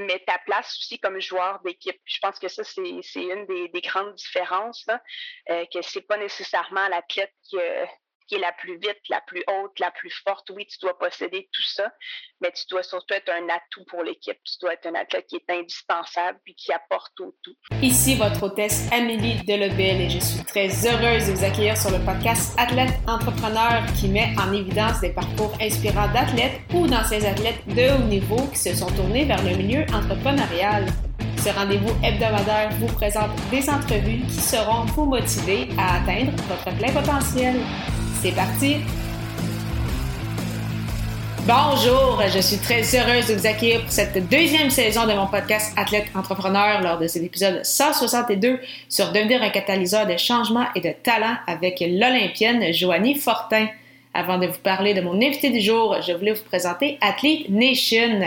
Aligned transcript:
mais 0.00 0.22
ta 0.26 0.38
place 0.38 0.76
aussi 0.78 0.98
comme 0.98 1.20
joueur 1.20 1.60
d'équipe. 1.64 2.00
Je 2.04 2.18
pense 2.20 2.38
que 2.38 2.48
ça, 2.48 2.64
c'est 2.64 2.82
une 2.82 3.46
des, 3.46 3.80
grandes 3.80 4.14
différences, 4.14 4.84
là, 4.86 5.02
euh, 5.50 5.64
que 5.72 5.82
c'est 5.82 6.02
pas 6.02 6.16
nécessairement 6.16 6.88
l'athlète 6.88 7.32
qui, 7.42 7.56
qui 8.30 8.36
est 8.36 8.38
la 8.38 8.52
plus 8.52 8.74
vite, 8.74 9.02
la 9.08 9.20
plus 9.26 9.42
haute, 9.48 9.76
la 9.80 9.90
plus 9.90 10.12
forte. 10.24 10.50
Oui, 10.54 10.64
tu 10.64 10.78
dois 10.80 10.96
posséder 10.96 11.48
tout 11.52 11.64
ça, 11.74 11.90
mais 12.40 12.52
tu 12.52 12.62
dois 12.70 12.84
surtout 12.84 13.12
être 13.14 13.28
un 13.28 13.44
atout 13.48 13.84
pour 13.88 14.04
l'équipe. 14.04 14.38
Tu 14.44 14.54
dois 14.60 14.74
être 14.74 14.86
un 14.86 14.94
athlète 14.94 15.26
qui 15.26 15.34
est 15.34 15.50
indispensable 15.52 16.38
puis 16.44 16.54
qui 16.54 16.72
apporte 16.72 17.12
tout. 17.16 17.34
Ici 17.82 18.14
votre 18.14 18.44
hôtesse 18.44 18.88
Amélie 18.92 19.42
Delobel 19.44 20.02
et 20.02 20.10
je 20.10 20.20
suis 20.20 20.44
très 20.44 20.68
heureuse 20.86 21.26
de 21.26 21.32
vous 21.32 21.44
accueillir 21.44 21.76
sur 21.76 21.90
le 21.90 21.98
podcast 22.04 22.54
Athlète 22.56 22.94
Entrepreneur 23.08 23.82
qui 23.98 24.08
met 24.08 24.32
en 24.38 24.52
évidence 24.52 25.00
des 25.00 25.12
parcours 25.12 25.52
inspirants 25.60 26.12
d'athlètes 26.12 26.60
ou 26.72 26.86
d'anciens 26.86 27.24
athlètes 27.24 27.66
de 27.66 27.96
haut 27.96 28.06
niveau 28.06 28.46
qui 28.52 28.58
se 28.58 28.76
sont 28.76 28.94
tournés 28.94 29.24
vers 29.24 29.42
le 29.42 29.56
milieu 29.56 29.82
entrepreneurial. 29.92 30.86
Ce 31.38 31.48
rendez-vous 31.48 31.96
hebdomadaire 32.04 32.70
vous 32.78 32.92
présente 32.94 33.30
des 33.50 33.68
entrevues 33.68 34.22
qui 34.28 34.40
seront 34.40 34.84
vous 34.94 35.06
motiver 35.06 35.68
à 35.76 35.96
atteindre 35.96 36.30
votre 36.48 36.76
plein 36.78 36.92
potentiel. 36.92 37.56
C'est 38.22 38.32
parti! 38.32 38.76
Bonjour, 41.46 42.22
je 42.28 42.38
suis 42.38 42.58
très 42.58 42.82
heureuse 42.94 43.28
de 43.28 43.34
vous 43.34 43.46
accueillir 43.46 43.80
pour 43.80 43.90
cette 43.90 44.28
deuxième 44.28 44.68
saison 44.68 45.06
de 45.06 45.14
mon 45.14 45.26
podcast 45.26 45.72
Athlète 45.78 46.08
Entrepreneur 46.14 46.82
lors 46.82 46.98
de 46.98 47.06
cet 47.06 47.22
épisode 47.22 47.64
162 47.64 48.60
sur 48.90 49.10
devenir 49.12 49.42
un 49.42 49.48
catalyseur 49.48 50.06
de 50.06 50.18
changement 50.18 50.66
et 50.74 50.82
de 50.82 50.92
talent 51.02 51.34
avec 51.46 51.80
l'Olympienne 51.80 52.74
Joanie 52.74 53.14
Fortin. 53.14 53.68
Avant 54.12 54.38
de 54.38 54.46
vous 54.46 54.58
parler 54.58 54.92
de 54.92 55.00
mon 55.00 55.14
invité 55.14 55.50
du 55.50 55.60
jour, 55.60 55.96
je 56.04 56.12
voulais 56.12 56.32
vous 56.32 56.42
présenter 56.42 56.98
Athlete 57.00 57.48
Nation. 57.48 58.20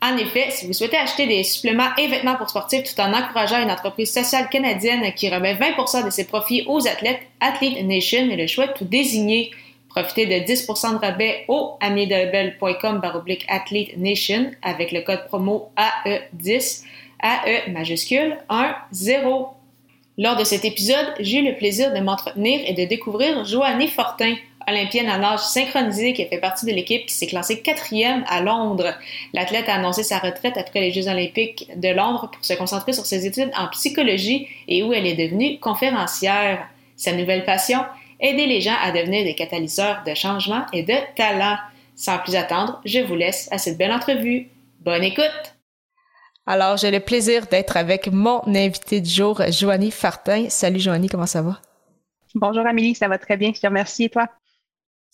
En 0.00 0.16
effet, 0.16 0.46
si 0.50 0.66
vous 0.66 0.72
souhaitez 0.72 0.96
acheter 0.96 1.26
des 1.26 1.42
suppléments 1.42 1.88
et 1.98 2.06
vêtements 2.06 2.36
pour 2.36 2.48
sportifs 2.48 2.84
tout 2.84 3.00
en 3.00 3.12
encourageant 3.12 3.60
une 3.60 3.70
entreprise 3.70 4.12
sociale 4.12 4.48
canadienne 4.48 5.12
qui 5.14 5.28
remet 5.28 5.54
20% 5.54 6.04
de 6.04 6.10
ses 6.10 6.26
profits 6.26 6.64
aux 6.68 6.86
athlètes, 6.86 7.22
Athlete 7.40 7.82
Nation 7.82 8.30
est 8.30 8.36
le 8.36 8.46
choix 8.46 8.68
tout 8.68 8.84
désigné. 8.84 9.50
Profitez 9.88 10.26
de 10.26 10.46
10% 10.46 10.92
de 10.92 10.98
rabais 10.98 11.44
au 11.48 11.78
amidelbel.com 11.80 13.00
baroblique 13.00 13.44
Athlete 13.48 13.96
Nation 13.96 14.52
avec 14.62 14.92
le 14.92 15.00
code 15.00 15.26
promo 15.26 15.72
AE10, 15.76 16.84
AE 17.22 17.70
majuscule 17.72 18.38
1 18.48 18.76
0. 18.92 19.48
Lors 20.16 20.36
de 20.36 20.44
cet 20.44 20.64
épisode, 20.64 21.12
j'ai 21.18 21.38
eu 21.38 21.44
le 21.44 21.56
plaisir 21.56 21.92
de 21.92 21.98
m'entretenir 21.98 22.60
et 22.64 22.72
de 22.72 22.84
découvrir 22.84 23.44
Joannie 23.44 23.88
Fortin 23.88 24.36
olympienne 24.68 25.10
en 25.10 25.18
nage 25.18 25.40
synchronisé 25.40 26.12
qui 26.12 26.22
a 26.22 26.26
fait 26.26 26.38
partie 26.38 26.66
de 26.66 26.72
l'équipe 26.72 27.06
qui 27.06 27.14
s'est 27.14 27.26
classée 27.26 27.60
quatrième 27.60 28.24
à 28.28 28.40
Londres. 28.40 28.94
L'athlète 29.32 29.68
a 29.68 29.74
annoncé 29.74 30.02
sa 30.02 30.18
retraite 30.18 30.56
après 30.56 30.80
les 30.80 30.92
Jeux 30.92 31.08
olympiques 31.08 31.70
de 31.76 31.88
Londres 31.88 32.30
pour 32.32 32.44
se 32.44 32.54
concentrer 32.54 32.92
sur 32.92 33.06
ses 33.06 33.26
études 33.26 33.50
en 33.56 33.68
psychologie 33.68 34.48
et 34.68 34.82
où 34.82 34.92
elle 34.92 35.06
est 35.06 35.14
devenue 35.14 35.58
conférencière. 35.60 36.68
Sa 36.96 37.12
nouvelle 37.12 37.44
passion, 37.44 37.80
aider 38.20 38.46
les 38.46 38.60
gens 38.60 38.76
à 38.82 38.92
devenir 38.92 39.24
des 39.24 39.34
catalyseurs 39.34 40.02
de 40.06 40.14
changement 40.14 40.64
et 40.72 40.82
de 40.82 40.94
talent. 41.16 41.56
Sans 41.96 42.18
plus 42.18 42.36
attendre, 42.36 42.80
je 42.84 43.00
vous 43.00 43.16
laisse 43.16 43.48
à 43.52 43.58
cette 43.58 43.78
belle 43.78 43.92
entrevue. 43.92 44.48
Bonne 44.80 45.04
écoute! 45.04 45.54
Alors, 46.46 46.76
j'ai 46.76 46.90
le 46.90 47.00
plaisir 47.00 47.46
d'être 47.46 47.76
avec 47.76 48.12
mon 48.12 48.42
invité 48.46 49.00
du 49.00 49.08
jour, 49.08 49.40
Joanie 49.50 49.90
Fartin. 49.90 50.50
Salut 50.50 50.78
Joanie, 50.78 51.08
comment 51.08 51.26
ça 51.26 51.40
va? 51.40 51.58
Bonjour 52.34 52.66
Amélie, 52.66 52.94
ça 52.94 53.08
va 53.08 53.16
très 53.16 53.36
bien, 53.36 53.52
je 53.54 53.60
te 53.60 53.66
remercie 53.66 54.04
et 54.04 54.08
toi? 54.10 54.28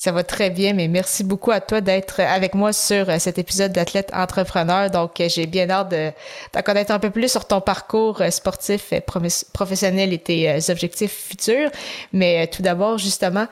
Ça 0.02 0.12
va 0.12 0.24
très 0.24 0.48
bien, 0.48 0.72
mais 0.72 0.88
merci 0.88 1.24
beaucoup 1.24 1.50
à 1.50 1.60
toi 1.60 1.82
d'être 1.82 2.20
avec 2.20 2.54
moi 2.54 2.72
sur 2.72 3.10
euh, 3.10 3.18
cet 3.18 3.36
épisode 3.36 3.72
d'Athlète 3.72 4.10
Entrepreneur. 4.14 4.90
Donc, 4.90 5.20
euh, 5.20 5.28
j'ai 5.28 5.44
bien 5.44 5.68
hâte 5.68 5.90
de 5.90 6.10
t'en 6.52 6.62
connaître 6.62 6.90
un 6.90 6.98
peu 6.98 7.10
plus 7.10 7.30
sur 7.30 7.46
ton 7.46 7.60
parcours 7.60 8.22
euh, 8.22 8.30
sportif, 8.30 8.94
professionnel 9.52 10.14
et 10.14 10.18
tes 10.18 10.56
objectifs 10.70 11.12
futurs. 11.12 11.70
Mais 12.14 12.46
tout 12.46 12.62
d'abord, 12.62 12.96
justement, 12.96 13.46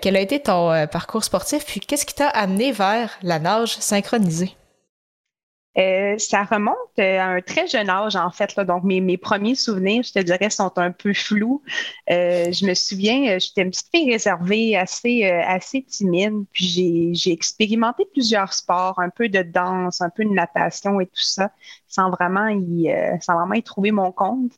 quel 0.00 0.14
a 0.14 0.20
été 0.20 0.38
ton 0.38 0.86
parcours 0.86 1.24
sportif, 1.24 1.64
puis 1.66 1.80
qu'est-ce 1.80 2.06
qui 2.06 2.14
t'a 2.14 2.28
amené 2.28 2.70
vers 2.70 3.18
la 3.24 3.40
nage 3.40 3.76
synchronisée? 3.80 4.54
Euh, 5.78 6.18
ça 6.18 6.42
remonte 6.42 6.76
euh, 6.98 7.20
à 7.20 7.26
un 7.26 7.40
très 7.40 7.68
jeune 7.68 7.88
âge, 7.88 8.16
en 8.16 8.30
fait. 8.30 8.58
Donc, 8.60 8.82
mes, 8.82 9.16
premiers 9.16 9.54
souvenirs, 9.54 10.02
je 10.02 10.12
te 10.12 10.18
dirais, 10.18 10.50
sont 10.50 10.72
un 10.76 10.90
peu 10.90 11.14
flous. 11.14 11.62
Euh, 12.10 12.50
je 12.50 12.66
me 12.66 12.74
souviens, 12.74 13.38
j'étais 13.38 13.62
une 13.62 13.70
petite 13.70 13.88
fille 13.94 14.10
réservée, 14.10 14.76
assez, 14.76 15.24
assez 15.24 15.84
timide. 15.84 16.44
Puis, 16.52 17.14
j'ai 17.14 17.32
expérimenté 17.32 18.06
plusieurs 18.12 18.52
sports, 18.52 18.98
un 18.98 19.10
peu 19.10 19.28
de 19.28 19.42
danse, 19.42 20.00
un 20.00 20.10
peu 20.10 20.24
de 20.24 20.30
natation 20.30 21.00
et 21.00 21.06
tout 21.06 21.12
ça, 21.14 21.52
sans 21.86 22.10
vraiment 22.10 22.48
y, 22.48 22.90
sans 23.20 23.34
vraiment 23.34 23.54
y 23.54 23.62
trouver 23.62 23.92
mon 23.92 24.10
compte. 24.10 24.52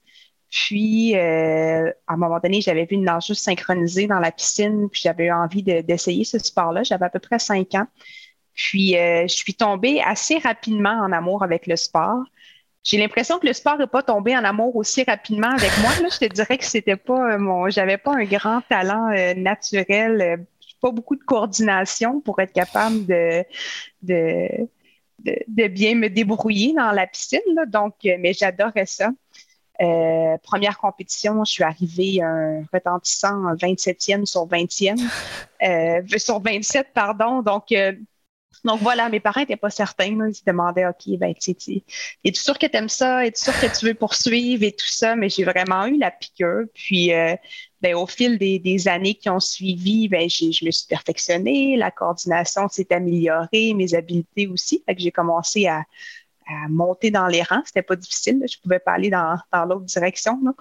Puis, 0.48 1.14
à 1.14 1.92
un 2.08 2.16
moment 2.16 2.41
donné, 2.41 2.62
j'avais 2.62 2.87
vu 2.87 2.97
une 2.97 3.04
nageuse 3.04 3.38
synchronisée 3.38 4.06
dans 4.06 4.20
la 4.20 4.32
piscine, 4.32 4.88
puis 4.91 5.02
j'avais 5.04 5.26
eu 5.26 5.32
envie 5.32 5.62
d'essayer 5.62 6.25
ce 6.25 6.38
sport-là. 6.38 6.82
J'avais 6.82 7.04
à 7.04 7.10
peu 7.10 7.20
près 7.20 7.38
cinq 7.38 7.75
ans. 7.75 7.87
Puis, 8.55 8.97
euh, 8.97 9.22
je 9.22 9.34
suis 9.34 9.55
tombée 9.55 10.00
assez 10.05 10.38
rapidement 10.38 11.00
en 11.03 11.12
amour 11.12 11.43
avec 11.43 11.66
le 11.66 11.77
sport. 11.77 12.22
J'ai 12.83 12.99
l'impression 12.99 13.38
que 13.38 13.47
le 13.47 13.53
sport 13.53 13.78
n'est 13.78 13.87
pas 13.87 14.03
tombé 14.03 14.37
en 14.37 14.44
amour 14.44 14.75
aussi 14.77 15.03
rapidement 15.03 15.50
avec 15.50 15.71
moi. 15.81 15.91
Je 16.11 16.27
te 16.27 16.33
dirais 16.33 16.59
que 16.59 16.65
c'était 16.65 16.97
pas 16.97 17.34
euh, 17.34 17.38
mon, 17.38 17.69
j'avais 17.69 17.99
pas 17.99 18.15
un 18.15 18.25
grand 18.25 18.61
talent 18.69 19.11
euh, 19.12 19.34
naturel, 19.34 20.47
pas 20.81 20.91
beaucoup 20.91 21.16
de 21.16 21.22
coordination 21.22 22.21
pour 22.21 22.41
être 22.41 22.53
capable 22.53 23.05
de, 23.05 23.44
de, 24.03 24.49
de, 25.19 25.69
bien 25.69 25.94
me 25.94 26.09
débrouiller 26.09 26.72
dans 26.72 26.91
la 26.93 27.06
piscine. 27.06 27.41
Donc, 27.69 27.94
mais 28.03 28.32
j'adorais 28.32 28.87
ça. 28.87 29.11
première 30.43 30.78
compétition, 30.78 31.44
je 31.44 31.53
suis 31.53 31.65
arrivée 31.65 32.22
un 32.22 32.62
retentissant 32.72 33.55
27e 33.56 34.25
sur 34.25 34.47
20e, 34.49 36.19
sur 36.19 36.41
27, 36.41 36.88
pardon. 36.94 37.43
Donc, 37.43 37.75
donc 38.65 38.81
voilà, 38.81 39.09
mes 39.09 39.21
parents 39.21 39.41
n'étaient 39.41 39.56
pas 39.56 39.71
certains. 39.71 40.06
Ils 40.26 40.34
se 40.34 40.44
demandaient, 40.44 40.87
OK, 40.87 41.19
ben, 41.19 41.34
tu 41.34 41.50
es-tu 41.50 42.41
sûr 42.41 42.59
que 42.59 42.66
tu 42.66 42.76
aimes 42.76 42.88
ça? 42.88 43.26
Es-tu 43.26 43.43
sûr 43.43 43.59
que 43.59 43.78
tu 43.78 43.87
veux 43.87 43.94
poursuivre 43.94 44.62
et 44.62 44.72
tout 44.72 44.87
ça? 44.87 45.16
Mais 45.16 45.28
j'ai 45.28 45.44
vraiment 45.44 45.87
eu 45.87 45.98
la 45.98 46.10
piqûre. 46.10 46.65
Puis, 46.75 47.12
euh, 47.12 47.34
ben, 47.81 47.94
au 47.94 48.06
fil 48.06 48.38
des, 48.38 48.88
années 48.88 49.15
qui 49.15 49.31
ont 49.31 49.41
suivi, 49.41 50.09
ben, 50.09 50.28
je 50.28 50.65
me 50.65 50.70
suis 50.70 50.87
perfectionnée, 50.88 51.76
la 51.76 51.91
coordination 51.91 52.69
s'est 52.69 52.93
améliorée, 52.93 53.75
mes 53.75 53.94
habiletés 53.94 54.47
aussi. 54.49 54.82
Fait 54.87 54.94
que 54.94 55.00
j'ai 55.00 55.12
commencé 55.12 55.66
à, 55.66 55.84
monter 56.69 57.12
dans 57.12 57.28
les 57.28 57.43
rangs. 57.43 57.62
C'était 57.65 57.82
pas 57.82 57.94
difficile. 57.94 58.43
Je 58.50 58.59
pouvais 58.60 58.81
pas 58.81 58.94
aller 58.94 59.09
dans, 59.09 59.38
dans 59.53 59.65
l'autre 59.66 59.84
direction. 59.84 60.37
Là. 60.44 60.53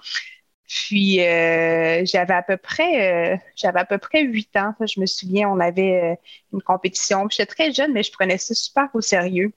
Puis 0.70 1.20
euh, 1.20 2.04
j'avais 2.04 2.34
à 2.34 2.42
peu 2.42 2.56
près 2.56 3.32
euh, 3.34 3.36
j'avais 3.56 3.80
à 3.80 3.84
peu 3.84 3.98
près 3.98 4.22
huit 4.22 4.54
ans. 4.56 4.72
Je 4.80 5.00
me 5.00 5.06
souviens, 5.06 5.48
on 5.50 5.58
avait 5.58 6.12
euh, 6.12 6.14
une 6.52 6.62
compétition. 6.62 7.28
J'étais 7.28 7.46
très 7.46 7.72
jeune, 7.72 7.92
mais 7.92 8.04
je 8.04 8.12
prenais 8.12 8.38
ça 8.38 8.54
super 8.54 8.88
au 8.94 9.00
sérieux. 9.00 9.52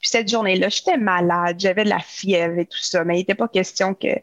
Puis 0.00 0.10
cette 0.10 0.28
journée-là, 0.28 0.68
j'étais 0.68 0.98
malade, 0.98 1.58
j'avais 1.58 1.84
de 1.84 1.88
la 1.88 2.00
fièvre 2.00 2.58
et 2.58 2.66
tout 2.66 2.78
ça, 2.78 3.04
mais 3.04 3.14
il 3.16 3.18
n'était 3.20 3.34
pas 3.34 3.48
question 3.48 3.94
que, 3.94 4.16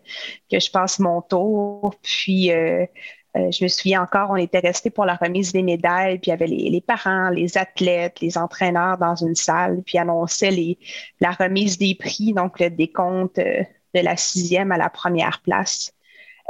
que 0.52 0.60
je 0.60 0.70
passe 0.70 1.00
mon 1.00 1.24
tour. 1.24 1.96
Puis 2.04 2.50
je 2.50 3.64
me 3.64 3.68
souviens 3.68 4.04
encore, 4.04 4.30
on 4.30 4.36
était 4.36 4.60
restés 4.60 4.92
pour 4.92 5.06
la 5.06 5.16
remise 5.16 5.54
des 5.54 5.64
médailles, 5.64 6.20
puis 6.20 6.28
il 6.28 6.30
y 6.30 6.34
avait 6.34 6.46
les, 6.46 6.70
les, 6.70 6.82
parents, 6.82 7.30
les 7.32 7.58
athlètes, 7.58 8.20
les 8.22 8.38
entraîneurs 8.38 9.00
dans 9.00 9.16
une 9.16 9.34
salle, 9.36 9.82
puis 9.84 9.98
annonçaient 9.98 10.52
les, 10.52 10.78
la 11.20 11.32
remise 11.32 11.80
des 11.80 11.96
prix, 11.96 12.34
donc 12.34 12.60
le 12.60 12.70
décompte 12.70 13.38
de 13.38 14.00
la 14.02 14.18
sixième 14.18 14.72
à 14.72 14.78
la 14.78 14.92
première 14.92 15.42
place. 15.42 15.95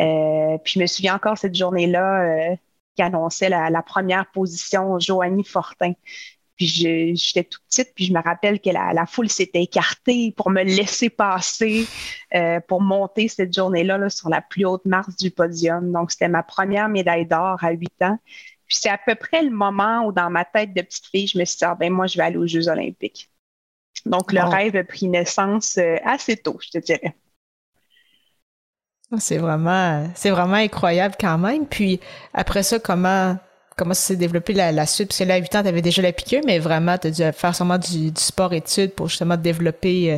Euh, 0.01 0.57
puis 0.63 0.73
je 0.73 0.79
me 0.79 0.87
souviens 0.87 1.15
encore 1.15 1.37
cette 1.37 1.55
journée-là 1.55 2.23
euh, 2.23 2.55
qui 2.95 3.01
annonçait 3.01 3.49
la, 3.49 3.81
première 3.81 4.29
position, 4.31 4.99
Joanie 4.99 5.43
Fortin. 5.43 5.93
Puis 6.57 6.67
j'étais 7.15 7.43
toute 7.43 7.63
petite, 7.67 7.93
puis 7.95 8.05
je 8.05 8.13
me 8.13 8.21
rappelle 8.21 8.61
que 8.61 8.69
la, 8.69 9.05
foule 9.05 9.29
s'était 9.29 9.63
écartée 9.63 10.33
pour 10.37 10.49
me 10.49 10.63
laisser 10.63 11.09
passer, 11.09 11.85
euh, 12.33 12.61
pour 12.61 12.81
monter 12.81 13.27
cette 13.27 13.53
journée-là 13.53 14.09
sur 14.09 14.29
la 14.29 14.41
plus 14.41 14.65
haute 14.65 14.85
marche 14.85 15.15
du 15.17 15.31
podium. 15.31 15.91
Donc, 15.91 16.11
c'était 16.11 16.29
ma 16.29 16.43
première 16.43 16.87
médaille 16.87 17.25
d'or 17.25 17.61
à 17.61 17.71
huit 17.71 18.01
ans. 18.01 18.17
Puis 18.67 18.77
c'est 18.79 18.89
à 18.89 18.97
peu 18.97 19.15
près 19.15 19.43
le 19.43 19.51
moment 19.51 20.05
où, 20.05 20.13
dans 20.13 20.29
ma 20.29 20.45
tête 20.45 20.73
de 20.73 20.81
petite 20.81 21.05
fille, 21.07 21.27
je 21.27 21.37
me 21.37 21.45
suis 21.45 21.57
dit, 21.57 21.65
ah, 21.65 21.75
ben 21.75 21.91
moi, 21.91 22.07
je 22.07 22.17
vais 22.17 22.23
aller 22.23 22.37
aux 22.37 22.47
Jeux 22.47 22.69
olympiques. 22.69 23.29
Donc, 24.05 24.31
le 24.31 24.41
rêve 24.41 24.75
a 24.77 24.83
pris 24.83 25.07
naissance 25.07 25.77
assez 26.03 26.37
tôt, 26.37 26.57
je 26.61 26.69
te 26.69 26.77
dirais. 26.77 27.15
Ah, 29.11 29.17
c'est 29.19 29.37
vraiment, 29.37 30.03
c'est 30.15 30.31
vraiment 30.31 30.55
incroyable 30.55 31.15
quand 31.19 31.37
même. 31.37 31.65
Puis 31.67 31.99
après 32.33 32.63
ça, 32.63 32.79
comment, 32.79 33.37
comment 33.77 33.93
ça 33.93 34.07
s'est 34.07 34.15
développé 34.15 34.53
la, 34.53 34.85
suite? 34.85 35.09
Parce 35.09 35.19
que 35.19 35.23
là, 35.25 35.35
à 35.35 35.37
8 35.37 35.55
ans, 35.55 35.61
tu 35.61 35.67
avais 35.67 35.81
déjà 35.81 36.01
la 36.01 36.11
piqûre, 36.11 36.41
mais 36.45 36.59
vraiment, 36.59 36.97
tu 36.97 37.07
as 37.07 37.11
dû 37.11 37.23
faire 37.37 37.55
sûrement 37.55 37.77
du, 37.77 38.11
sport-études 38.15 38.93
pour 38.93 39.07
justement 39.07 39.37
développer 39.37 40.13
euh, 40.13 40.17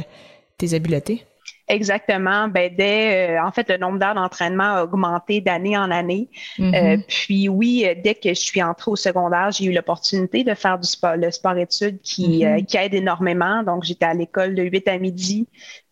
tes 0.58 0.74
habiletés. 0.74 1.26
Exactement. 1.68 2.48
Ben, 2.48 2.74
dès, 2.74 3.36
euh, 3.36 3.44
en 3.44 3.52
fait, 3.52 3.70
le 3.70 3.78
nombre 3.78 4.00
d'heures 4.00 4.16
d'entraînement 4.16 4.76
a 4.76 4.84
augmenté 4.84 5.42
d'année 5.42 5.78
en 5.78 5.92
année. 5.92 6.30
Mm-hmm. 6.58 7.04
puis 7.08 7.50
oui, 7.50 7.86
dès 8.02 8.16
que 8.16 8.30
je 8.30 8.40
suis 8.40 8.64
entrée 8.64 8.92
au 8.92 8.96
secondaire, 8.96 9.52
j'ai 9.52 9.66
eu 9.66 9.74
l'opportunité 9.74 10.46
de 10.46 10.54
faire 10.54 10.80
du 10.80 10.88
sport, 10.88 11.18
le 11.18 11.30
sport-études 11.30 12.00
qui, 12.02 12.46
mm-hmm. 12.46 12.66
qui 12.66 12.78
aide 12.78 12.94
énormément. 12.94 13.64
Donc, 13.64 13.84
j'étais 13.84 14.06
à 14.06 14.14
l'école 14.14 14.56
de 14.56 14.64
8 14.64 14.88
à 14.88 14.98
midi, 14.98 15.46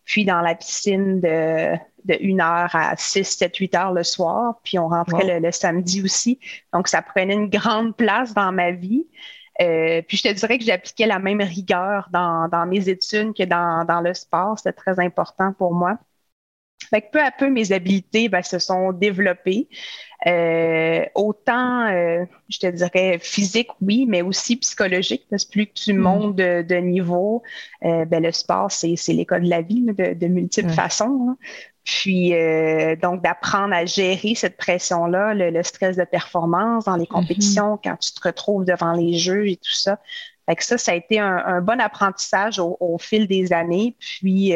puis 0.06 0.24
dans 0.24 0.40
la 0.40 0.56
piscine 0.56 1.20
de, 1.20 1.76
de 2.06 2.18
1 2.22 2.40
heure 2.40 2.76
à 2.76 2.96
6, 2.96 3.24
7, 3.24 3.56
8 3.56 3.76
heures 3.76 3.94
le 3.94 4.04
soir. 4.04 4.60
Puis 4.64 4.80
on 4.80 4.88
rentrait 4.88 5.40
le, 5.40 5.52
samedi 5.52 6.02
aussi. 6.02 6.40
Donc, 6.74 6.88
ça 6.88 7.02
prenait 7.02 7.34
une 7.34 7.50
grande 7.50 7.96
place 7.96 8.34
dans 8.34 8.52
ma 8.52 8.72
vie. 8.72 9.08
Euh, 9.62 10.02
puis 10.08 10.18
je 10.18 10.24
te 10.24 10.34
dirais 10.34 10.58
que 10.58 10.66
j'appliquais 10.66 11.06
la 11.06 11.20
même 11.20 11.42
rigueur 11.42 12.10
dans, 12.12 12.50
dans 12.50 12.66
mes 12.66 12.90
études 12.90 13.34
que 13.34 13.44
dans, 13.44 13.86
dans 13.86 14.02
le 14.02 14.14
sport. 14.14 14.58
C'était 14.58 14.74
très 14.74 15.00
important 15.00 15.54
pour 15.54 15.74
moi. 15.74 15.98
Fait 16.90 17.02
que 17.02 17.10
peu 17.12 17.22
à 17.22 17.32
peu, 17.32 17.50
mes 17.50 17.72
habiletés 17.72 18.30
ben, 18.30 18.42
se 18.42 18.60
sont 18.60 18.92
développées. 18.92 19.68
Euh, 20.28 21.06
autant, 21.16 21.88
euh, 21.88 22.26
je 22.50 22.60
te 22.60 22.68
dirais, 22.68 23.20
physique, 23.20 23.70
oui, 23.82 24.06
mais 24.08 24.22
aussi 24.22 24.56
psychologique, 24.58 25.26
parce 25.30 25.46
que 25.46 25.52
plus 25.52 25.68
que 25.68 25.74
tu 25.74 25.94
mm. 25.94 25.98
montes 25.98 26.36
de, 26.36 26.76
niveau, 26.76 27.44
euh, 27.84 28.06
ben, 28.06 28.24
le 28.24 28.32
sport, 28.32 28.72
c'est 28.72 28.96
l'école 29.10 29.44
de 29.44 29.50
la 29.50 29.62
vie 29.62 29.82
de, 29.82 30.28
multiples 30.28 30.70
façons. 30.70 31.28
Hein. 31.30 31.38
Puis, 31.86 32.32
donc, 33.02 33.22
d'apprendre 33.22 33.74
à 33.74 33.86
gérer 33.86 34.36
cette 34.36 34.58
pression-là, 34.58 35.34
le, 35.34 35.64
stress 35.64 35.96
de 35.96 36.04
performance 36.04 36.86
dans 36.86 36.96
les 36.96 37.06
mm-hmm. 37.06 37.08
compétitions, 37.08 37.80
quand 37.82 37.96
tu 37.98 38.12
te 38.12 38.28
retrouves 38.28 38.66
devant 38.66 38.94
les 38.94 39.18
jeux 39.18 39.48
et 39.48 39.56
tout 39.56 39.72
ça. 39.72 40.00
Fait 40.48 40.56
que 40.56 40.64
ça, 40.64 40.78
ça 40.78 40.92
a 40.92 40.96
été 40.96 41.20
un, 41.20 41.62
bon 41.62 41.80
apprentissage 41.80 42.60
au, 42.60 42.76
au, 42.80 42.98
fil 42.98 43.28
des 43.28 43.54
années. 43.54 43.96
Puis, 44.00 44.54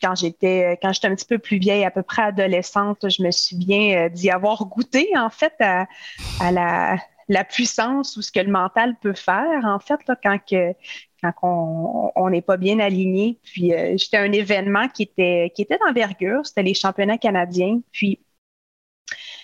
quand 0.00 0.14
j'étais 0.14 0.78
quand 0.80 0.92
j'étais 0.92 1.08
un 1.08 1.14
petit 1.14 1.26
peu 1.26 1.38
plus 1.38 1.58
vieille, 1.58 1.84
à 1.84 1.90
peu 1.90 2.02
près 2.02 2.22
adolescente, 2.22 3.08
je 3.08 3.22
me 3.22 3.30
souviens 3.30 4.04
euh, 4.04 4.08
d'y 4.08 4.30
avoir 4.30 4.64
goûté 4.66 5.08
en 5.16 5.30
fait 5.30 5.54
à, 5.60 5.86
la, 6.50 7.44
puissance 7.44 8.16
ou 8.16 8.22
ce 8.22 8.30
que 8.30 8.40
le 8.40 8.50
mental 8.50 8.96
peut 9.00 9.14
faire 9.14 9.64
en 9.64 9.78
fait 9.78 10.00
quand 10.22 10.38
que 10.38 10.74
quand 11.32 12.12
on 12.16 12.30
n'est 12.30 12.42
pas 12.42 12.56
bien 12.56 12.78
aligné. 12.78 13.38
Puis 13.42 13.72
euh, 13.74 13.96
j'étais 13.96 14.18
un 14.18 14.32
événement 14.32 14.88
qui 14.88 15.04
était 15.04 15.52
qui 15.54 15.62
était 15.62 15.78
d'envergure, 15.78 16.46
c'était 16.46 16.62
les 16.62 16.74
championnats 16.74 17.18
canadiens. 17.18 17.80
Puis 17.92 18.20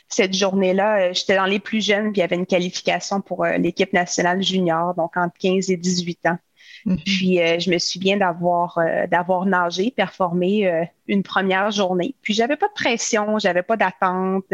cette 0.08 0.34
journée-là, 0.34 1.10
euh, 1.10 1.12
j'étais 1.14 1.36
dans 1.36 1.46
les 1.46 1.60
plus 1.60 1.84
jeunes, 1.84 2.12
puis 2.12 2.18
il 2.18 2.20
y 2.20 2.22
avait 2.22 2.36
une 2.36 2.46
qualification 2.46 3.20
pour 3.20 3.44
l'équipe 3.44 3.92
nationale 3.92 4.42
junior, 4.42 4.94
donc 4.94 5.16
entre 5.16 5.36
15 5.38 5.70
et 5.70 5.76
18 5.76 6.26
ans. 6.26 6.38
Mm-hmm. 6.86 7.04
Puis 7.04 7.40
euh, 7.40 7.58
je 7.58 7.70
me 7.70 7.78
souviens 7.78 8.16
d'avoir 8.16 8.78
euh, 8.78 9.06
d'avoir 9.06 9.46
nagé, 9.46 9.90
performé 9.90 10.66
euh, 10.66 10.84
une 11.06 11.22
première 11.22 11.70
journée. 11.70 12.14
Puis 12.22 12.34
j'avais 12.34 12.56
pas 12.56 12.68
de 12.68 12.72
pression, 12.74 13.38
j'avais 13.38 13.62
pas 13.62 13.76
d'attente. 13.76 14.46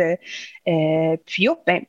puis 1.26 1.48
oh, 1.48 1.58
ben, 1.66 1.84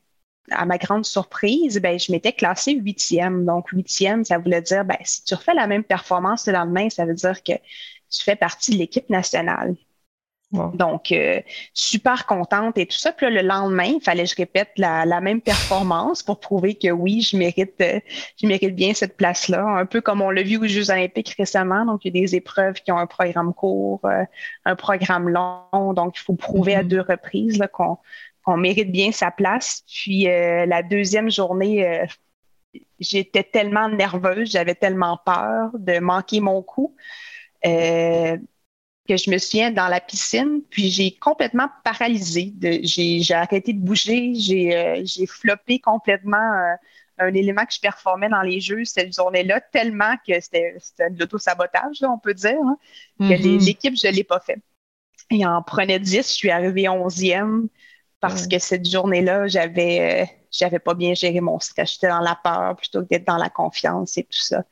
à 0.52 0.66
ma 0.66 0.78
grande 0.78 1.06
surprise, 1.06 1.80
ben, 1.80 2.00
je 2.00 2.12
m'étais 2.12 2.34
classée 2.34 2.74
huitième. 2.74 3.46
Donc, 3.46 3.70
huitième, 3.70 4.24
ça 4.24 4.38
voulait 4.38 4.62
dire, 4.62 4.86
ben, 4.86 4.98
si 5.04 5.24
tu 5.24 5.36
refais 5.36 5.54
la 5.54 5.68
même 5.68 5.84
performance 5.84 6.48
le 6.48 6.54
lendemain, 6.54 6.90
ça 6.90 7.06
veut 7.06 7.14
dire 7.14 7.44
que 7.44 7.54
tu 8.10 8.24
fais 8.24 8.36
partie 8.36 8.72
de 8.72 8.78
l'équipe 8.78 9.10
nationale. 9.10 9.76
Donc, 10.52 11.12
euh, 11.12 11.42
super 11.74 12.26
contente 12.26 12.78
et 12.78 12.86
tout 12.86 12.98
ça. 12.98 13.12
Puis 13.12 13.26
là, 13.26 13.42
le 13.42 13.48
lendemain, 13.48 13.96
il 13.96 14.02
fallait 14.02 14.24
que 14.24 14.30
je 14.30 14.36
répète 14.36 14.70
la, 14.78 15.20
même 15.20 15.42
performance 15.42 16.24
pour 16.24 16.40
prouver 16.40 16.76
que 16.76 16.90
oui, 16.90 17.22
je 17.22 17.36
mérite, 17.36 17.74
euh, 17.82 18.00
je 18.42 18.48
mérite 18.48 18.74
bien 18.74 18.94
cette 18.94 19.18
place-là. 19.18 19.62
Un 19.62 19.86
peu 19.86 20.00
comme 20.00 20.22
on 20.22 20.30
l'a 20.30 20.44
vu 20.44 20.58
aux 20.58 20.68
Jeux 20.68 20.90
olympiques 20.90 21.36
récemment. 21.38 21.86
Donc, 21.86 22.06
il 22.06 22.16
y 22.16 22.18
a 22.18 22.22
des 22.22 22.36
épreuves 22.36 22.76
qui 22.76 22.94
ont 22.94 22.98
un 22.98 23.08
programme 23.08 23.54
court, 23.54 24.00
euh, 24.06 24.24
un 24.64 24.76
programme 24.78 25.28
long. 25.28 25.94
Donc, 25.94 26.16
il 26.16 26.22
faut 26.22 26.36
prouver 26.36 26.76
à 26.76 26.84
mm-hmm. 26.84 26.88
deux 26.88 27.02
reprises 27.02 27.62
qu'on 27.74 27.98
mérite 28.56 28.92
bien 28.92 29.12
sa 29.12 29.32
place. 29.32 29.84
Puis, 29.88 30.24
la 30.24 30.84
deuxième 30.84 31.30
journée, 31.30 32.06
j'étais 33.00 33.44
tellement 33.44 33.90
nerveuse, 33.90 34.52
j'avais 34.52 34.76
tellement 34.76 35.20
peur 35.26 35.72
de 35.74 36.00
manquer 36.00 36.40
mon 36.40 36.62
coup 36.62 36.96
que 39.08 39.18
je 39.18 39.32
me 39.32 39.38
souviens 39.38 39.72
dans 39.72 39.88
la 39.88 40.00
piscine, 40.00 40.62
puis 40.70 40.90
j'ai 40.90 41.12
complètement 41.12 41.70
paralysé. 41.84 42.54
J'ai 42.84 43.34
arrêté 43.34 43.74
de 43.74 43.80
bouger, 43.80 44.34
j'ai 44.36 44.76
euh, 44.76 45.26
floppé 45.28 45.80
complètement 45.80 46.38
euh, 46.38 46.76
un 47.18 47.34
élément 47.34 47.66
que 47.66 47.74
je 47.74 47.80
performais 47.80 48.30
dans 48.30 48.42
les 48.42 48.60
jeux 48.60 48.86
cette 48.86 49.16
journée-là, 49.16 49.62
tellement 49.62 50.16
que 50.28 50.40
c'était 50.40 50.78
de 51.10 51.20
l'auto-sabotage, 51.20 52.04
on 52.04 52.20
peut 52.20 52.34
dire, 52.34 52.60
hein, 52.62 52.78
que 53.20 53.24
mm-hmm. 53.24 53.66
l'équipe, 53.66 53.96
je 53.96 54.08
ne 54.08 54.14
l'ai 54.14 54.24
pas 54.24 54.40
fait. 54.40 54.60
Et 55.32 55.46
en 55.46 55.64
prenait 55.64 56.00
10, 56.00 56.16
je 56.16 56.22
suis 56.22 56.52
arrivée 56.52 56.84
11e 56.84 57.68
parce 58.20 58.48
que 58.48 58.60
cette 58.60 58.90
journée-là, 58.90 59.48
j'avais 59.48 60.24
euh, 60.24 60.26
j'avais 60.52 60.80
pas 60.80 60.94
bien 60.94 61.14
géré 61.14 61.40
mon 61.42 61.60
stress. 61.60 61.94
J'étais 61.94 62.08
dans 62.08 62.20
la 62.20 62.38
peur 62.42 62.76
plutôt 62.76 63.02
que 63.02 63.08
d'être 63.10 63.28
dans 63.28 63.38
la 63.38 63.50
confiance 63.50 64.18
et 64.18 64.24
tout 64.24 64.40
ça. 64.40 64.64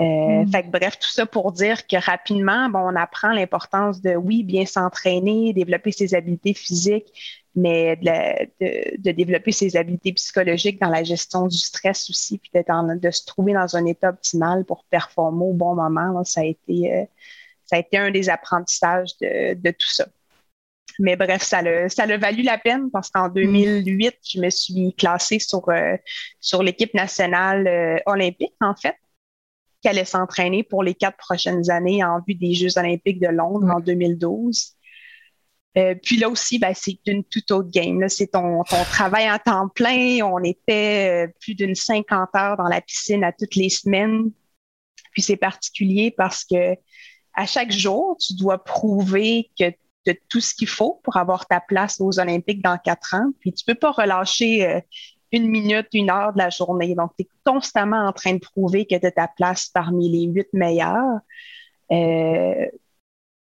Euh, 0.00 0.44
mm. 0.44 0.48
Fait 0.48 0.62
que 0.64 0.68
bref, 0.68 0.98
tout 0.98 1.08
ça 1.08 1.26
pour 1.26 1.52
dire 1.52 1.86
que 1.86 1.96
rapidement, 1.96 2.68
bon, 2.68 2.80
on 2.80 2.96
apprend 2.96 3.32
l'importance 3.32 4.00
de, 4.00 4.14
oui, 4.16 4.42
bien 4.42 4.66
s'entraîner, 4.66 5.52
développer 5.52 5.92
ses 5.92 6.14
habiletés 6.14 6.54
physiques, 6.54 7.42
mais 7.54 7.96
de, 7.96 9.12
développer 9.12 9.52
ses 9.52 9.76
habiletés 9.76 10.14
psychologiques 10.14 10.80
dans 10.80 10.88
la 10.88 11.04
gestion 11.04 11.46
du 11.46 11.58
stress 11.58 12.08
aussi, 12.08 12.38
puis 12.38 12.50
de 12.54 13.10
se 13.10 13.24
trouver 13.26 13.52
dans 13.52 13.76
un 13.76 13.84
état 13.84 14.08
optimal 14.08 14.64
pour 14.64 14.84
performer 14.84 15.44
au 15.44 15.52
bon 15.52 15.74
moment. 15.74 16.24
ça, 16.24 16.40
a 16.40 16.44
été, 16.44 16.94
euh, 16.94 17.04
ça 17.66 17.76
a 17.76 17.78
été 17.80 17.98
un 17.98 18.10
des 18.10 18.30
apprentissages 18.30 19.10
de, 19.20 19.70
tout 19.70 19.90
ça. 19.90 20.06
Mais 20.98 21.16
bref, 21.16 21.42
ça 21.42 21.62
l'a 21.62 21.88
ça 21.88 22.06
valu 22.18 22.42
la 22.42 22.58
peine 22.58 22.90
parce 22.90 23.10
qu'en 23.10 23.28
2008, 23.28 24.08
mm. 24.08 24.12
je 24.22 24.40
me 24.40 24.50
suis 24.50 24.94
classée 24.94 25.38
sur, 25.38 25.68
euh, 25.70 25.96
sur 26.40 26.62
l'équipe 26.62 26.92
nationale 26.94 28.02
olympique, 28.06 28.54
en 28.60 28.74
fait 28.74 28.96
qui 29.82 29.88
allait 29.88 30.04
s'entraîner 30.04 30.62
pour 30.62 30.82
les 30.84 30.94
quatre 30.94 31.16
prochaines 31.18 31.68
années 31.70 32.04
en 32.04 32.20
vue 32.26 32.36
des 32.36 32.54
Jeux 32.54 32.78
olympiques 32.78 33.20
de 33.20 33.26
Londres 33.26 33.68
en 33.68 33.80
2012. 33.80 34.76
Euh, 35.76 35.94
puis 36.00 36.18
là 36.18 36.28
aussi, 36.28 36.58
ben, 36.58 36.72
c'est 36.74 36.98
une 37.06 37.24
toute 37.24 37.50
autre 37.50 37.70
game. 37.70 38.08
C'est 38.08 38.28
ton, 38.28 38.62
ton 38.62 38.84
travail 38.84 39.30
en 39.30 39.38
temps 39.38 39.68
plein. 39.68 40.20
On 40.22 40.42
était 40.44 41.26
euh, 41.26 41.32
plus 41.40 41.54
d'une 41.54 41.74
50 41.74 42.28
heures 42.36 42.56
dans 42.56 42.68
la 42.68 42.80
piscine 42.80 43.24
à 43.24 43.32
toutes 43.32 43.56
les 43.56 43.70
semaines. 43.70 44.30
Puis 45.12 45.22
c'est 45.22 45.36
particulier 45.36 46.14
parce 46.16 46.44
que 46.44 46.76
à 47.34 47.46
chaque 47.46 47.72
jour, 47.72 48.16
tu 48.20 48.34
dois 48.34 48.62
prouver 48.62 49.50
que 49.58 49.72
tu 50.04 50.12
as 50.12 50.14
tout 50.28 50.40
ce 50.40 50.54
qu'il 50.54 50.68
faut 50.68 51.00
pour 51.02 51.16
avoir 51.16 51.46
ta 51.46 51.60
place 51.60 52.00
aux 52.00 52.18
Olympiques 52.18 52.62
dans 52.62 52.78
quatre 52.78 53.14
ans. 53.14 53.30
Puis 53.40 53.52
tu 53.52 53.64
peux 53.64 53.74
pas 53.74 53.92
relâcher 53.92 54.66
euh, 54.66 54.80
une 55.32 55.48
minute, 55.48 55.88
une 55.94 56.10
heure 56.10 56.32
de 56.32 56.38
la 56.38 56.50
journée. 56.50 56.94
Donc, 56.94 57.12
tu 57.18 57.24
es 57.24 57.28
constamment 57.44 58.06
en 58.06 58.12
train 58.12 58.34
de 58.34 58.40
prouver 58.40 58.86
que 58.86 58.96
tu 58.96 59.06
as 59.06 59.10
ta 59.10 59.28
place 59.28 59.70
parmi 59.72 60.10
les 60.10 60.26
huit 60.26 60.48
meilleurs. 60.52 61.20
Euh, 61.90 62.66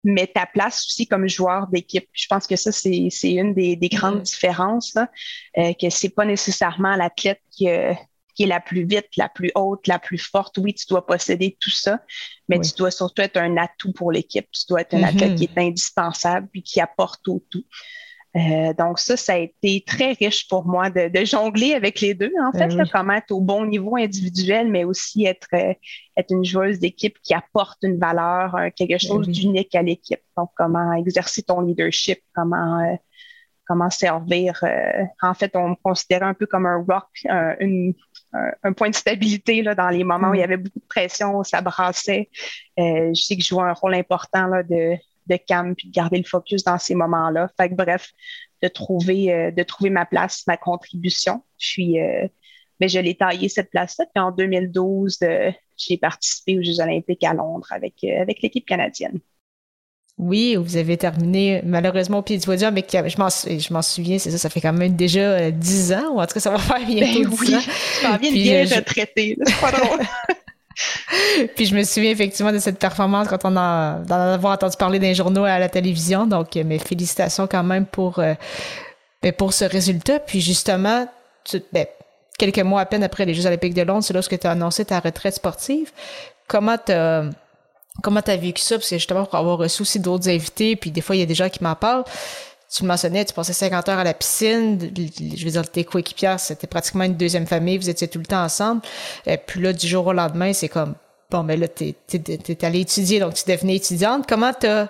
mais 0.04 0.28
ta 0.28 0.46
place 0.46 0.86
aussi 0.86 1.08
comme 1.08 1.28
joueur 1.28 1.68
d'équipe. 1.68 2.08
Je 2.14 2.28
pense 2.28 2.48
que 2.48 2.56
ça, 2.56 2.72
c'est 2.72 3.10
une 3.24 3.54
des, 3.54 3.78
grandes 3.92 4.22
différences, 4.22 4.94
là, 4.94 5.10
euh, 5.58 5.74
que 5.74 5.90
c'est 5.90 6.10
pas 6.10 6.26
nécessairement 6.26 6.96
l'athlète 6.96 7.42
qui, 7.52 7.70
euh, 7.70 7.94
qui, 8.38 8.44
est 8.44 8.48
la 8.48 8.60
plus 8.60 8.86
vite, 8.86 9.08
la 9.18 9.30
plus 9.30 9.52
haute, 9.56 9.88
la 9.88 10.00
plus 10.00 10.18
forte. 10.18 10.58
Oui, 10.60 10.74
tu 10.74 10.86
dois 10.88 11.06
posséder 11.06 11.58
tout 11.60 11.72
ça, 11.72 12.00
mais 12.48 12.60
tu 12.60 12.72
dois 12.78 12.92
surtout 12.92 13.22
être 13.24 13.38
un 13.38 13.58
atout 13.58 13.92
pour 13.92 14.12
l'équipe. 14.12 14.48
Tu 14.52 14.64
dois 14.70 14.82
être 14.82 14.94
un 14.94 15.04
athlète 15.04 15.32
mm-hmm. 15.32 15.36
qui 15.36 15.44
est 15.46 15.62
indispensable 15.62 16.48
puis 16.52 16.64
qui 16.64 16.80
apporte 16.80 17.28
au 17.28 17.44
tout. 17.50 17.66
Euh, 18.38 18.74
donc 18.74 19.00
ça, 19.00 19.18
ça 19.18 19.34
a 19.34 19.38
été 19.38 19.84
très 19.86 20.12
riche 20.14 20.48
pour 20.48 20.66
moi 20.66 20.90
de, 20.90 21.26
jongler 21.26 21.74
avec 21.74 22.02
les 22.02 22.14
deux, 22.14 22.32
en 22.44 22.52
fait, 22.52 22.68
ben 22.68 22.88
comment 22.92 23.14
être 23.14 23.32
au 23.32 23.42
bon 23.42 23.66
niveau 23.66 23.96
individuel, 23.96 24.70
mais 24.70 24.84
aussi 24.84 25.26
être, 25.26 25.48
euh, 25.54 25.74
être 26.16 26.32
une 26.32 26.46
joueuse 26.46 26.80
d'équipe 26.80 27.18
qui 27.24 27.34
apporte 27.34 27.80
une 27.84 27.98
valeur, 27.98 28.56
quelque 28.76 28.92
ben 28.92 29.00
chose 29.00 29.28
d'unique 29.28 29.74
à 29.74 29.82
l'équipe. 29.82 30.22
Donc, 30.38 30.52
comment 30.56 30.94
exercer 30.94 31.42
ton 31.42 31.62
leadership, 31.62 32.20
comment, 32.36 32.80
euh, 32.82 32.96
comment 33.66 33.90
servir. 33.90 34.64
en 35.22 35.34
fait, 35.34 35.56
on 35.56 35.70
me 35.70 35.76
considérait 35.82 36.26
un 36.26 36.34
peu 36.34 36.46
comme 36.46 36.66
un 36.66 36.84
rock, 36.88 37.08
un, 37.28 37.56
un, 38.34 38.74
point 38.74 38.90
de 38.90 38.96
stabilité 38.96 39.62
là, 39.62 39.74
dans 39.74 39.90
les 39.90 40.04
moments 40.04 40.30
où 40.30 40.34
il 40.34 40.40
y 40.40 40.42
mm. 40.42 40.44
avait 40.44 40.58
beaucoup 40.58 40.80
de 40.80 40.88
pression, 40.88 41.44
ça 41.44 41.62
brassait. 41.62 42.30
je 42.78 43.14
sais 43.14 43.36
que 43.36 43.42
je 43.42 43.48
jouais 43.48 43.64
un 43.64 43.74
rôle 43.74 43.96
important 43.96 44.48
là, 44.48 44.64
de 44.64 44.98
de 45.28 45.36
calme 45.36 45.76
puis 45.76 45.90
de 45.90 45.94
garder 45.94 46.18
le 46.18 46.24
focus 46.24 46.64
dans 46.64 46.78
ces 46.78 46.96
moments-là. 46.96 47.50
Fait 47.58 47.70
que 47.70 47.76
bref, 47.76 48.12
de 48.62 48.68
trouver, 48.68 49.34
euh, 49.34 49.52
de 49.52 49.64
trouver 49.64 49.90
ma 49.90 50.06
place, 50.06 50.46
ma 50.48 50.58
contribution. 50.58 51.44
Puis, 51.60 52.02
euh, 52.02 52.28
ben, 52.80 52.90
je 52.90 53.00
l'ai 53.00 53.16
taillé 53.16 53.50
cette 53.50 53.70
place-là. 53.70 54.06
Puis 54.14 54.22
en 54.22 54.32
2012, 54.32 55.20
euh, 55.24 55.52
j'ai 55.76 55.98
participé 55.98 56.58
aux 56.58 56.64
Jeux 56.64 56.80
olympiques 56.80 57.24
à 57.24 57.34
Londres 57.34 57.68
avec, 57.72 58.04
avec 58.04 58.42
l'équipe 58.42 58.66
canadienne. 58.66 59.20
Oui, 60.18 60.56
vous 60.56 60.78
avez 60.78 60.98
terminé 60.98 61.62
malheureusement 61.64 62.20
au 62.20 62.22
pied 62.24 62.38
du 62.38 62.46
podium, 62.46 62.74
mais 62.74 62.86
je 62.92 63.74
m'en 63.74 63.82
souviens, 63.82 64.18
c'est 64.18 64.32
ça, 64.32 64.40
ça 64.40 64.50
fait 64.50 64.62
quand 64.62 64.74
même 64.74 64.96
déjà 64.96 65.52
dix 65.52 65.94
ans, 65.94 66.14
ou 66.14 66.20
en 66.20 66.26
tout 66.26 66.34
cas, 66.34 66.40
ça 66.40 66.50
va 66.50 66.58
faire 66.58 66.84
bientôt 66.86 67.30
ben 67.30 67.38
oui, 67.40 67.56
ans. 67.56 67.60
Je 68.02 68.08
m'en 68.08 68.18
viens 68.18 68.32
bien 68.32 68.64
retraité, 68.64 69.38
c'est 69.46 69.62
pas 69.62 69.72
drôle. 69.72 70.00
Puis 71.56 71.66
je 71.66 71.76
me 71.76 71.84
souviens 71.84 72.12
effectivement 72.12 72.52
de 72.52 72.60
cette 72.60 72.80
performance 72.80 73.28
quand 73.28 73.46
on 73.46 73.56
a 73.58 74.00
d'en 74.00 74.16
avoir 74.16 74.54
entendu 74.54 74.78
parler 74.78 75.00
d'un 75.00 75.14
journaux 75.14 75.44
à 75.44 75.60
la 75.60 75.70
télévision. 75.70 76.26
Donc 76.26 76.56
mes 76.56 76.80
félicitations 76.80 77.48
quand 77.48 77.64
même 77.64 77.86
pour 77.86 78.20
euh, 78.20 78.34
ben, 79.22 79.32
pour 79.34 79.54
ce 79.54 79.66
résultat. 79.66 80.20
Puis 80.20 80.42
justement, 80.42 81.08
ben, 81.72 81.86
quelques 82.38 82.60
mois 82.60 82.82
à 82.82 82.86
peine 82.86 83.04
après 83.04 83.26
les 83.26 83.34
Jeux 83.34 83.46
Olympiques 83.46 83.74
de 83.74 83.82
Londres, 83.82 84.04
c'est 84.04 84.14
lorsque 84.14 84.38
tu 84.38 84.48
as 84.48 84.52
annoncé 84.52 84.86
ta 84.86 85.00
retraite 85.00 85.36
sportive. 85.36 85.92
Comment 86.48 86.78
t'as 86.78 87.24
comment 88.02 88.22
t'as 88.22 88.38
vécu 88.38 88.62
ça? 88.62 88.76
Parce 88.76 88.90
que 88.90 88.98
justement, 88.98 89.26
pour 89.26 89.36
avoir 89.36 89.58
reçu 89.58 89.82
aussi 89.82 90.00
d'autres 90.00 90.30
invités, 90.30 90.76
puis 90.76 90.92
des 90.92 91.02
fois, 91.02 91.16
il 91.16 91.20
y 91.20 91.24
a 91.24 91.26
des 91.26 91.36
gens 91.36 91.50
qui 91.50 91.64
m'en 91.64 91.76
parlent. 91.76 92.04
Tu 92.70 92.84
le 92.84 92.90
mentionnais, 92.90 93.24
tu 93.24 93.34
passais 93.34 93.54
50 93.54 93.88
heures 93.90 94.00
à 94.00 94.04
la 94.04 94.14
piscine. 94.14 94.78
Je 94.80 95.46
veux 95.46 95.52
dire, 95.52 95.70
tes 95.70 95.86
coéquipières, 95.86 96.40
c'était 96.40 96.68
pratiquement 96.68 97.06
une 97.06 97.16
deuxième 97.16 97.48
famille. 97.48 97.78
Vous 97.78 97.90
étiez 97.90 98.10
tout 98.10 98.20
le 98.20 98.26
temps 98.26 98.44
ensemble. 98.44 98.82
Et 99.26 99.38
puis 99.38 99.62
là, 99.62 99.72
du 99.72 99.88
jour 99.88 100.06
au 100.06 100.14
lendemain, 100.14 100.52
c'est 100.52 100.68
comme, 100.68 100.96
bon, 101.32 101.44
mais 101.44 101.56
là, 101.56 101.70
t'es, 101.70 101.96
t'es, 102.08 102.66
allé 102.66 102.82
étudier, 102.82 103.20
donc 103.20 103.36
tu 103.36 103.50
devenais 103.50 103.78
étudiante. 103.78 104.26
Comment 104.28 104.52
t'as 104.52 104.88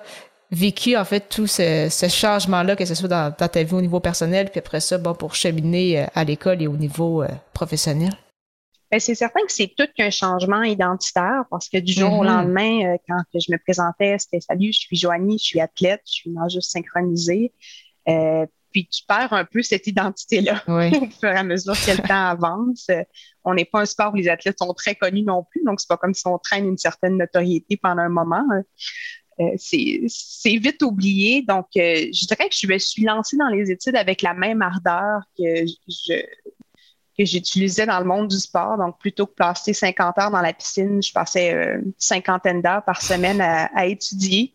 vécu, 0.51 0.97
en 0.97 1.05
fait, 1.05 1.29
tout 1.29 1.45
ce, 1.45 1.87
ce 1.91 2.07
changement-là, 2.07 2.75
que 2.75 2.85
ce 2.85 2.95
soit 2.95 3.09
dans, 3.09 3.31
ta 3.31 3.63
vie 3.63 3.73
au 3.73 3.81
niveau 3.81 3.99
personnel, 3.99 4.49
puis 4.49 4.59
après 4.59 4.79
ça, 4.79 4.97
bon, 4.97 5.13
pour 5.13 5.35
cheminer 5.35 6.01
euh, 6.01 6.05
à 6.15 6.23
l'école 6.23 6.61
et 6.61 6.67
au 6.67 6.77
niveau 6.77 7.21
euh, 7.21 7.27
professionnel? 7.53 8.11
Ben, 8.89 9.01
c'est 9.01 9.15
certain 9.15 9.41
que 9.41 9.51
c'est 9.51 9.73
tout 9.77 9.87
qu'un 9.95 10.09
changement 10.09 10.63
identitaire 10.63 11.43
parce 11.49 11.67
que 11.67 11.77
du 11.77 11.91
jour 11.91 12.13
au 12.13 12.23
mm-hmm. 12.23 12.27
lendemain, 12.27 12.93
euh, 12.93 12.97
quand 13.07 13.21
je 13.33 13.51
me 13.51 13.57
présentais, 13.57 14.17
c'était 14.17 14.39
salut, 14.39 14.71
je 14.71 14.79
suis 14.79 14.95
Joanie, 14.95 15.37
je 15.37 15.43
suis 15.43 15.59
athlète, 15.59 16.01
je 16.05 16.13
suis 16.13 16.29
nageuse 16.29 16.67
synchronisée. 16.67 17.51
Euh, 18.07 18.45
puis 18.71 18.87
tu 18.87 19.03
perds 19.05 19.33
un 19.33 19.43
peu 19.43 19.61
cette 19.61 19.87
identité-là 19.87 20.63
au 20.67 21.09
fur 21.19 21.29
et 21.29 21.37
à 21.37 21.43
mesure 21.43 21.73
que 21.73 21.91
le 21.91 22.07
temps 22.07 22.27
avance. 22.27 22.87
on 23.43 23.53
n'est 23.53 23.65
pas 23.65 23.81
un 23.81 23.85
sport 23.85 24.13
où 24.13 24.15
les 24.15 24.29
athlètes 24.29 24.59
sont 24.59 24.73
très 24.73 24.95
connus 24.95 25.23
non 25.23 25.43
plus, 25.43 25.63
donc 25.65 25.81
c'est 25.81 25.89
pas 25.89 25.97
comme 25.97 26.13
si 26.13 26.25
on 26.25 26.37
traîne 26.37 26.65
une 26.65 26.77
certaine 26.77 27.17
notoriété 27.17 27.75
pendant 27.75 28.03
un 28.03 28.09
moment. 28.09 28.45
Euh, 29.39 29.51
c'est 29.57 30.57
vite 30.57 30.81
oublié. 30.81 31.43
Donc, 31.43 31.67
je 31.75 32.25
dirais 32.25 32.49
que 32.49 32.55
je 32.57 32.67
me 32.67 32.77
suis 32.77 33.03
lancée 33.03 33.35
dans 33.37 33.49
les 33.49 33.69
études 33.69 33.95
avec 33.97 34.21
la 34.21 34.33
même 34.33 34.61
ardeur 34.61 35.21
que 35.37 35.65
je, 35.87 36.23
que 37.17 37.25
j'utilisais 37.25 37.85
dans 37.85 37.99
le 37.99 38.05
monde 38.05 38.27
du 38.27 38.37
sport. 38.37 38.77
Donc, 38.77 38.99
plutôt 38.99 39.25
que 39.25 39.33
passer 39.33 39.73
50 39.73 40.17
heures 40.19 40.31
dans 40.31 40.41
la 40.41 40.53
piscine, 40.53 41.01
je 41.01 41.11
passais 41.11 41.53
euh, 41.53 41.81
une 41.83 41.93
cinquantaine 41.97 42.61
d'heures 42.61 42.83
par 42.85 43.01
semaine 43.01 43.41
à, 43.41 43.85
étudier. 43.87 44.53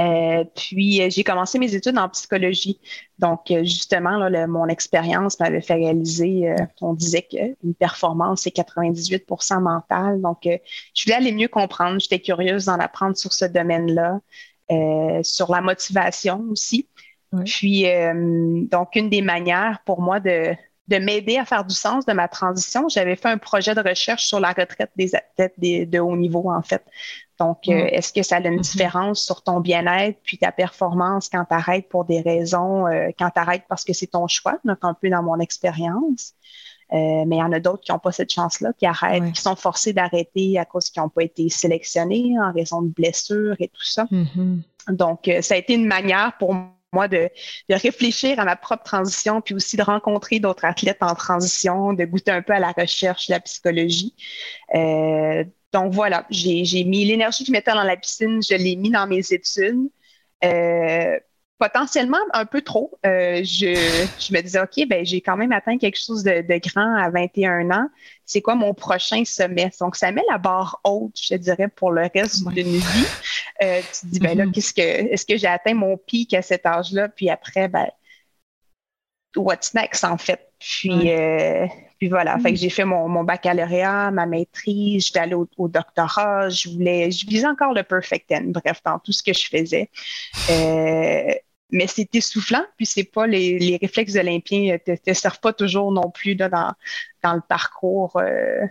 Euh, 0.00 0.44
puis, 0.56 1.00
euh, 1.00 1.08
j'ai 1.08 1.22
commencé 1.22 1.58
mes 1.60 1.72
études 1.74 1.96
en 1.96 2.08
psychologie. 2.08 2.80
Donc, 3.18 3.52
justement, 3.62 4.16
là, 4.28 4.46
mon 4.48 4.66
expérience 4.66 5.38
m'avait 5.38 5.60
fait 5.60 5.74
réaliser, 5.74 6.52
on 6.80 6.94
disait 6.94 7.22
qu'une 7.22 7.74
performance, 7.78 8.42
c'est 8.42 8.54
98% 8.54 9.60
mentale. 9.60 10.20
Donc, 10.20 10.40
je 10.42 11.04
voulais 11.04 11.16
aller 11.16 11.32
mieux 11.32 11.48
comprendre. 11.48 12.00
J'étais 12.00 12.20
curieuse 12.20 12.64
d'en 12.64 12.80
apprendre 12.80 13.16
sur 13.16 13.32
ce 13.32 13.44
domaine-là, 13.44 14.20
sur 15.22 15.52
la 15.52 15.60
motivation 15.60 16.44
aussi. 16.50 16.88
Puis, 17.44 17.84
donc, 18.68 18.96
une 18.96 19.10
des 19.10 19.22
manières 19.22 19.78
pour 19.86 20.00
moi 20.00 20.18
de, 20.18 20.56
de 20.88 20.96
m'aider 20.98 21.38
à 21.38 21.44
faire 21.44 21.64
du 21.64 21.74
sens 21.74 22.04
de 22.04 22.12
ma 22.12 22.28
transition, 22.28 22.88
j'avais 22.88 23.16
fait 23.16 23.28
un 23.28 23.38
projet 23.38 23.74
de 23.74 23.80
recherche 23.80 24.26
sur 24.26 24.38
la 24.38 24.52
retraite 24.52 24.90
des 24.96 25.14
athlètes 25.14 25.54
de 25.58 25.98
haut 25.98 26.16
niveau, 26.16 26.50
en 26.50 26.62
fait. 26.62 26.84
Donc, 27.38 27.68
euh, 27.68 27.72
mm. 27.72 27.88
est-ce 27.92 28.12
que 28.12 28.22
ça 28.22 28.36
a 28.36 28.40
une 28.40 28.58
mm-hmm. 28.58 28.72
différence 28.72 29.24
sur 29.24 29.42
ton 29.42 29.60
bien-être 29.60 30.18
puis 30.22 30.38
ta 30.38 30.52
performance 30.52 31.28
quand 31.28 31.44
tu 31.44 31.54
arrêtes 31.54 31.88
pour 31.88 32.04
des 32.04 32.20
raisons, 32.20 32.86
euh, 32.86 33.08
quand 33.18 33.30
tu 33.30 33.40
arrêtes 33.40 33.64
parce 33.68 33.84
que 33.84 33.92
c'est 33.92 34.06
ton 34.08 34.28
choix, 34.28 34.58
donc 34.64 34.78
un 34.82 34.94
peu 34.94 35.08
dans 35.08 35.22
mon 35.22 35.40
expérience? 35.40 36.34
Euh, 36.92 37.24
mais 37.26 37.36
il 37.36 37.40
y 37.40 37.42
en 37.42 37.52
a 37.52 37.60
d'autres 37.60 37.82
qui 37.82 37.90
n'ont 37.90 37.98
pas 37.98 38.12
cette 38.12 38.30
chance-là, 38.30 38.72
qui 38.78 38.86
arrêtent, 38.86 39.32
qui 39.32 39.40
sont 39.40 39.56
forcés 39.56 39.94
d'arrêter 39.94 40.58
à 40.58 40.66
cause 40.66 40.90
qu'ils 40.90 41.02
n'ont 41.02 41.08
pas 41.08 41.22
été 41.22 41.48
sélectionnés 41.48 42.34
en 42.38 42.52
raison 42.52 42.82
de 42.82 42.88
blessures 42.88 43.56
et 43.58 43.68
tout 43.68 43.84
ça. 43.84 44.04
Mm-hmm. 44.12 44.60
Donc, 44.90 45.30
ça 45.40 45.54
a 45.54 45.56
été 45.56 45.74
une 45.74 45.86
manière 45.86 46.36
pour 46.38 46.54
moi 46.94 47.08
moi 47.08 47.08
de, 47.08 47.28
réfléchir 47.70 48.38
à 48.40 48.44
ma 48.44 48.56
propre 48.56 48.84
transition, 48.84 49.40
puis 49.40 49.54
aussi 49.54 49.76
de 49.76 49.82
rencontrer 49.82 50.40
d'autres 50.40 50.64
athlètes 50.64 51.02
en 51.02 51.14
transition, 51.14 51.92
de 51.92 52.04
goûter 52.04 52.30
un 52.30 52.42
peu 52.42 52.54
à 52.54 52.60
la 52.60 52.72
recherche, 52.72 53.28
la 53.28 53.40
psychologie. 53.40 54.14
Euh, 54.74 55.44
donc 55.72 55.92
voilà, 55.92 56.24
j'ai 56.30 56.84
mis 56.84 57.04
l'énergie 57.04 57.44
que 57.44 57.48
je 57.48 57.52
mettais 57.52 57.72
dans 57.72 57.82
la 57.82 57.96
piscine, 57.96 58.40
je 58.42 58.54
l'ai 58.56 58.76
mis 58.76 58.90
dans 58.90 59.06
mes 59.06 59.32
études. 59.32 59.90
Euh, 60.44 61.18
potentiellement 61.58 62.18
un 62.32 62.46
peu 62.46 62.62
trop. 62.62 62.98
Euh, 63.06 63.42
je, 63.44 63.74
je, 64.18 64.34
me 64.34 64.40
disais, 64.40 64.60
OK, 64.60 64.88
ben, 64.88 65.04
j'ai 65.04 65.20
quand 65.20 65.36
même 65.36 65.52
atteint 65.52 65.78
quelque 65.78 65.98
chose 65.98 66.22
de, 66.24 66.42
de, 66.42 66.60
grand 66.68 66.96
à 66.96 67.10
21 67.10 67.70
ans. 67.70 67.88
C'est 68.24 68.40
quoi 68.40 68.54
mon 68.54 68.74
prochain 68.74 69.24
sommet? 69.24 69.70
Donc, 69.80 69.96
ça 69.96 70.10
met 70.10 70.24
la 70.30 70.38
barre 70.38 70.80
haute, 70.84 71.16
je 71.20 71.36
dirais, 71.36 71.68
pour 71.68 71.92
le 71.92 72.08
reste 72.12 72.46
d'une 72.48 72.76
vie. 72.76 73.06
Euh, 73.62 73.80
tu 73.80 74.00
te 74.00 74.12
dis, 74.12 74.18
ben 74.18 74.36
là, 74.36 74.46
mm-hmm. 74.46 74.52
qu'est-ce 74.52 74.74
que, 74.74 74.80
est-ce 74.80 75.24
que 75.24 75.36
j'ai 75.36 75.46
atteint 75.46 75.74
mon 75.74 75.96
pic 75.96 76.34
à 76.34 76.42
cet 76.42 76.66
âge-là? 76.66 77.08
Puis 77.08 77.30
après, 77.30 77.68
ben, 77.68 77.86
what's 79.36 79.74
next, 79.74 80.04
en 80.04 80.18
fait? 80.18 80.50
Puis, 80.58 81.12
euh, 81.12 81.66
puis 81.98 82.08
voilà, 82.08 82.38
fait 82.38 82.52
que 82.52 82.58
j'ai 82.58 82.70
fait 82.70 82.84
mon, 82.84 83.08
mon, 83.08 83.22
baccalauréat, 83.22 84.10
ma 84.10 84.24
maîtrise, 84.26 85.06
j'étais 85.06 85.18
allée 85.18 85.34
au, 85.34 85.68
doctorat, 85.68 86.48
je 86.48 86.70
voulais, 86.70 87.10
je 87.10 87.26
visais 87.26 87.46
encore 87.46 87.74
le 87.74 87.82
perfect 87.82 88.32
end, 88.32 88.46
bref, 88.46 88.80
dans 88.84 88.98
tout 88.98 89.12
ce 89.12 89.22
que 89.22 89.32
je 89.32 89.46
faisais. 89.46 89.90
Euh, 90.50 91.34
mais 91.70 91.86
c'est 91.86 92.14
essoufflant, 92.14 92.64
puis 92.76 92.86
c'est 92.86 93.04
pas 93.04 93.26
les, 93.26 93.58
les 93.58 93.76
réflexes 93.76 94.16
olympiens 94.16 94.78
te, 94.78 94.96
te 94.96 95.12
servent 95.12 95.40
pas 95.40 95.52
toujours 95.52 95.90
non 95.92 96.10
plus 96.10 96.34
là, 96.34 96.48
dans, 96.48 96.72
dans 97.22 97.34
le 97.34 97.40
parcours, 97.40 98.16
euh, 98.16 98.66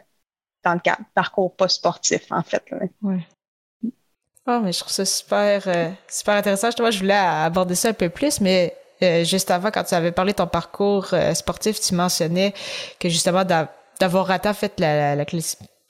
dans 0.63 0.73
le 0.73 0.81
parcours 1.13 1.55
pas 1.55 1.67
sportif, 1.67 2.31
en 2.31 2.43
fait. 2.43 2.63
Oui. 3.01 3.17
Oh, 4.45 4.59
mais 4.61 4.73
je 4.73 4.79
trouve 4.79 4.91
ça 4.91 5.05
super, 5.05 5.63
euh, 5.67 5.89
super 6.07 6.35
intéressant. 6.35 6.67
Justement, 6.67 6.91
je 6.91 6.99
voulais 6.99 7.13
aborder 7.13 7.75
ça 7.75 7.89
un 7.89 7.93
peu 7.93 8.09
plus, 8.09 8.41
mais 8.41 8.75
euh, 9.03 9.23
juste 9.23 9.51
avant, 9.51 9.71
quand 9.71 9.83
tu 9.83 9.95
avais 9.95 10.11
parlé 10.11 10.31
de 10.31 10.37
ton 10.37 10.47
parcours 10.47 11.09
euh, 11.13 11.33
sportif, 11.33 11.79
tu 11.79 11.95
mentionnais 11.95 12.53
que 12.99 13.09
justement 13.09 13.43
d'avoir 13.99 14.27
raté 14.27 14.49
en 14.49 14.53
fait 14.53 14.79
la, 14.79 15.25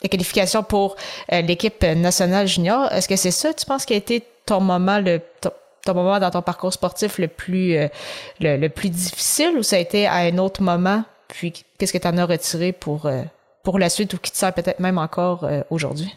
qualification 0.09 0.63
pour 0.63 0.95
euh, 1.31 1.41
l'équipe 1.41 1.83
nationale 1.83 2.47
junior. 2.47 2.91
Est-ce 2.91 3.07
que 3.07 3.15
c'est 3.15 3.31
ça, 3.31 3.53
tu 3.53 3.65
penses, 3.65 3.85
qui 3.85 3.93
a 3.93 3.97
été 3.97 4.23
ton 4.45 4.61
moment 4.61 4.99
le 4.99 5.21
ton, 5.41 5.51
moment 5.91 6.19
dans 6.19 6.31
ton 6.31 6.41
parcours 6.41 6.73
sportif 6.73 7.17
le 7.17 7.27
plus 7.27 7.77
le, 8.39 8.67
plus 8.67 8.89
difficile 8.89 9.57
ou 9.57 9.63
ça 9.63 9.75
a 9.75 9.79
été 9.79 10.07
à 10.07 10.15
un 10.15 10.37
autre 10.37 10.61
moment? 10.61 11.03
Puis 11.27 11.51
qu'est-ce 11.77 11.93
que 11.93 11.97
tu 11.97 12.07
en 12.07 12.17
as 12.17 12.25
retiré 12.25 12.71
pour 12.71 13.09
pour 13.63 13.79
la 13.79 13.89
suite 13.89 14.13
ou 14.13 14.17
qui 14.17 14.31
te 14.31 14.37
sert 14.37 14.53
peut-être 14.53 14.79
même 14.79 14.97
encore 14.97 15.47
aujourd'hui? 15.69 16.15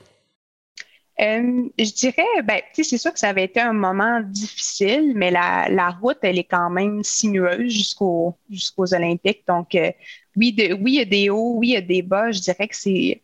Euh, 1.18 1.70
je 1.78 1.94
dirais, 1.94 2.42
ben, 2.44 2.60
c'est 2.74 2.98
sûr 2.98 3.12
que 3.12 3.18
ça 3.18 3.30
avait 3.30 3.44
été 3.44 3.58
un 3.60 3.72
moment 3.72 4.20
difficile, 4.20 5.12
mais 5.14 5.30
la, 5.30 5.66
la 5.70 5.90
route, 5.90 6.18
elle 6.20 6.38
est 6.38 6.44
quand 6.44 6.68
même 6.68 7.02
sinueuse 7.02 7.72
jusqu'au, 7.72 8.36
jusqu'aux 8.50 8.92
Olympiques. 8.92 9.44
Donc, 9.48 9.74
euh, 9.74 9.90
oui, 10.36 10.52
de, 10.52 10.74
oui, 10.74 10.92
il 10.92 10.98
y 10.98 11.00
a 11.00 11.04
des 11.06 11.30
hauts, 11.30 11.54
oui, 11.56 11.68
il 11.68 11.72
y 11.72 11.76
a 11.76 11.80
des 11.80 12.02
bas. 12.02 12.32
Je 12.32 12.40
dirais 12.40 12.68
que 12.68 12.76
c'est, 12.76 13.22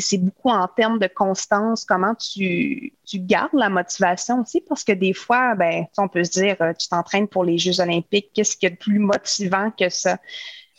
c'est 0.00 0.18
beaucoup 0.18 0.48
en 0.48 0.66
termes 0.68 0.98
de 0.98 1.06
constance, 1.06 1.84
comment 1.84 2.14
tu, 2.14 2.92
tu 3.04 3.18
gardes 3.18 3.52
la 3.52 3.68
motivation 3.68 4.40
aussi, 4.40 4.62
parce 4.68 4.84
que 4.84 4.92
des 4.92 5.12
fois, 5.12 5.54
ben, 5.54 5.84
on 5.98 6.08
peut 6.08 6.24
se 6.24 6.30
dire, 6.30 6.56
euh, 6.60 6.72
tu 6.72 6.88
t'entraînes 6.88 7.28
pour 7.28 7.44
les 7.44 7.58
Jeux 7.58 7.80
olympiques, 7.80 8.30
qu'est-ce 8.34 8.56
qu'il 8.56 8.68
y 8.68 8.72
a 8.72 8.74
de 8.74 8.80
plus 8.80 8.98
motivant 8.98 9.70
que 9.70 9.88
ça? 9.88 10.18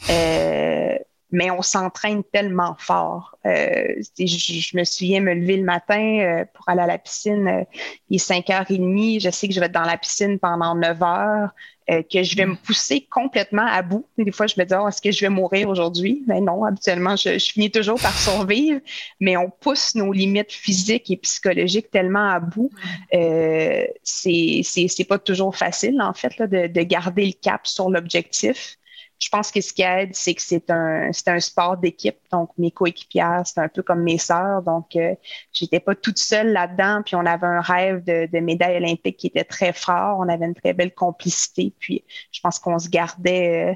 Euh, 0.10 0.98
mais 1.34 1.50
on 1.50 1.64
s'entraîne 1.64 2.24
tellement 2.24 2.76
fort. 2.78 3.36
Euh, 3.46 3.88
je, 4.20 4.78
me 4.78 4.84
souviens 4.84 5.20
me 5.20 5.34
lever 5.34 5.58
le 5.58 5.64
matin 5.64 6.20
euh, 6.20 6.46
pour 6.54 6.70
aller 6.70 6.82
à 6.82 6.86
la 6.86 7.00
piscine, 7.00 7.48
euh, 7.48 7.64
il 8.10 8.18
est 8.18 8.30
5h30, 8.30 9.20
je 9.20 9.30
sais 9.32 9.48
que 9.48 9.54
je 9.54 9.60
vais 9.60 9.66
être 9.66 9.72
dans 9.72 9.82
la 9.82 9.98
piscine 9.98 10.38
pendant 10.38 10.76
9 10.76 11.02
heures, 11.02 11.50
que 11.88 12.24
je 12.24 12.36
vais 12.36 12.46
me 12.46 12.56
pousser 12.56 13.08
complètement 13.10 13.66
à 13.66 13.82
bout. 13.82 14.06
des 14.18 14.32
fois, 14.32 14.48
je 14.48 14.56
me 14.58 14.66
dis, 14.66 14.74
oh, 14.74 14.88
est-ce 14.88 15.02
que 15.02 15.12
je 15.12 15.22
vais 15.22 15.30
mourir 15.30 15.70
aujourd'hui? 15.70 16.24
Mais 16.28 16.42
non, 16.42 16.64
habituellement, 16.64 17.16
je, 17.16 17.38
je, 17.38 17.52
finis 17.52 17.72
toujours 17.72 18.00
par 18.00 18.18
survivre, 18.18 18.80
mais 19.20 19.38
on 19.38 19.50
pousse 19.50 19.96
nos 19.96 20.12
limites 20.12 20.52
physiques 20.52 21.12
et 21.12 21.18
psychologiques 21.18 21.92
tellement 21.92 22.30
à 22.30 22.40
bout. 22.40 22.72
Euh, 23.14 23.86
c'est 24.04 25.08
pas 25.08 25.20
toujours 25.20 25.56
facile, 25.56 26.02
en 26.02 26.14
fait, 26.14 26.38
là, 26.38 26.48
de, 26.48 26.68
de 26.68 26.82
garder 26.82 27.26
le 27.26 27.34
cap 27.34 27.68
sur 27.68 27.90
l'objectif 27.90 28.78
je 29.20 29.30
pense 29.30 29.52
que 29.52 29.62
ce 29.62 29.74
qui 29.74 29.84
aide, 29.84 30.14
c'est 30.14 30.34
que 30.36 30.42
c'est 30.42 30.70
un, 30.70 31.12
un 31.28 31.40
sport 31.40 31.78
d'équipe. 31.78 32.18
Donc, 32.32 32.52
mes 32.58 32.72
coéquipières, 32.72 33.44
c'est 33.46 33.60
un 33.60 33.70
peu 33.70 33.82
comme 33.84 34.04
mes 34.04 34.18
sœurs. 34.18 34.62
Donc, 34.64 34.96
euh, 34.96 35.16
j'étais 35.54 35.80
pas 35.80 35.96
toute 35.96 36.20
seule 36.20 36.52
là-dedans. 36.52 37.02
Puis, 37.06 37.16
on 37.16 37.26
avait 37.26 37.48
un 37.48 37.62
rêve 37.62 38.04
de, 38.04 38.28
de 38.32 38.40
médaille 38.40 38.78
olympique 38.78 39.18
qui 39.18 39.28
était 39.28 39.46
très 39.46 39.74
fort. 39.74 40.20
On 40.20 40.28
avait 40.30 40.46
une 40.46 40.56
très 40.56 40.74
belle 40.74 40.94
complicité. 40.94 41.74
Puis, 41.80 42.04
je 42.32 42.42
pense 42.42 42.60
qu'on 42.60 42.80
se 42.80 42.90
gardait, 42.90 43.72
euh, 43.72 43.76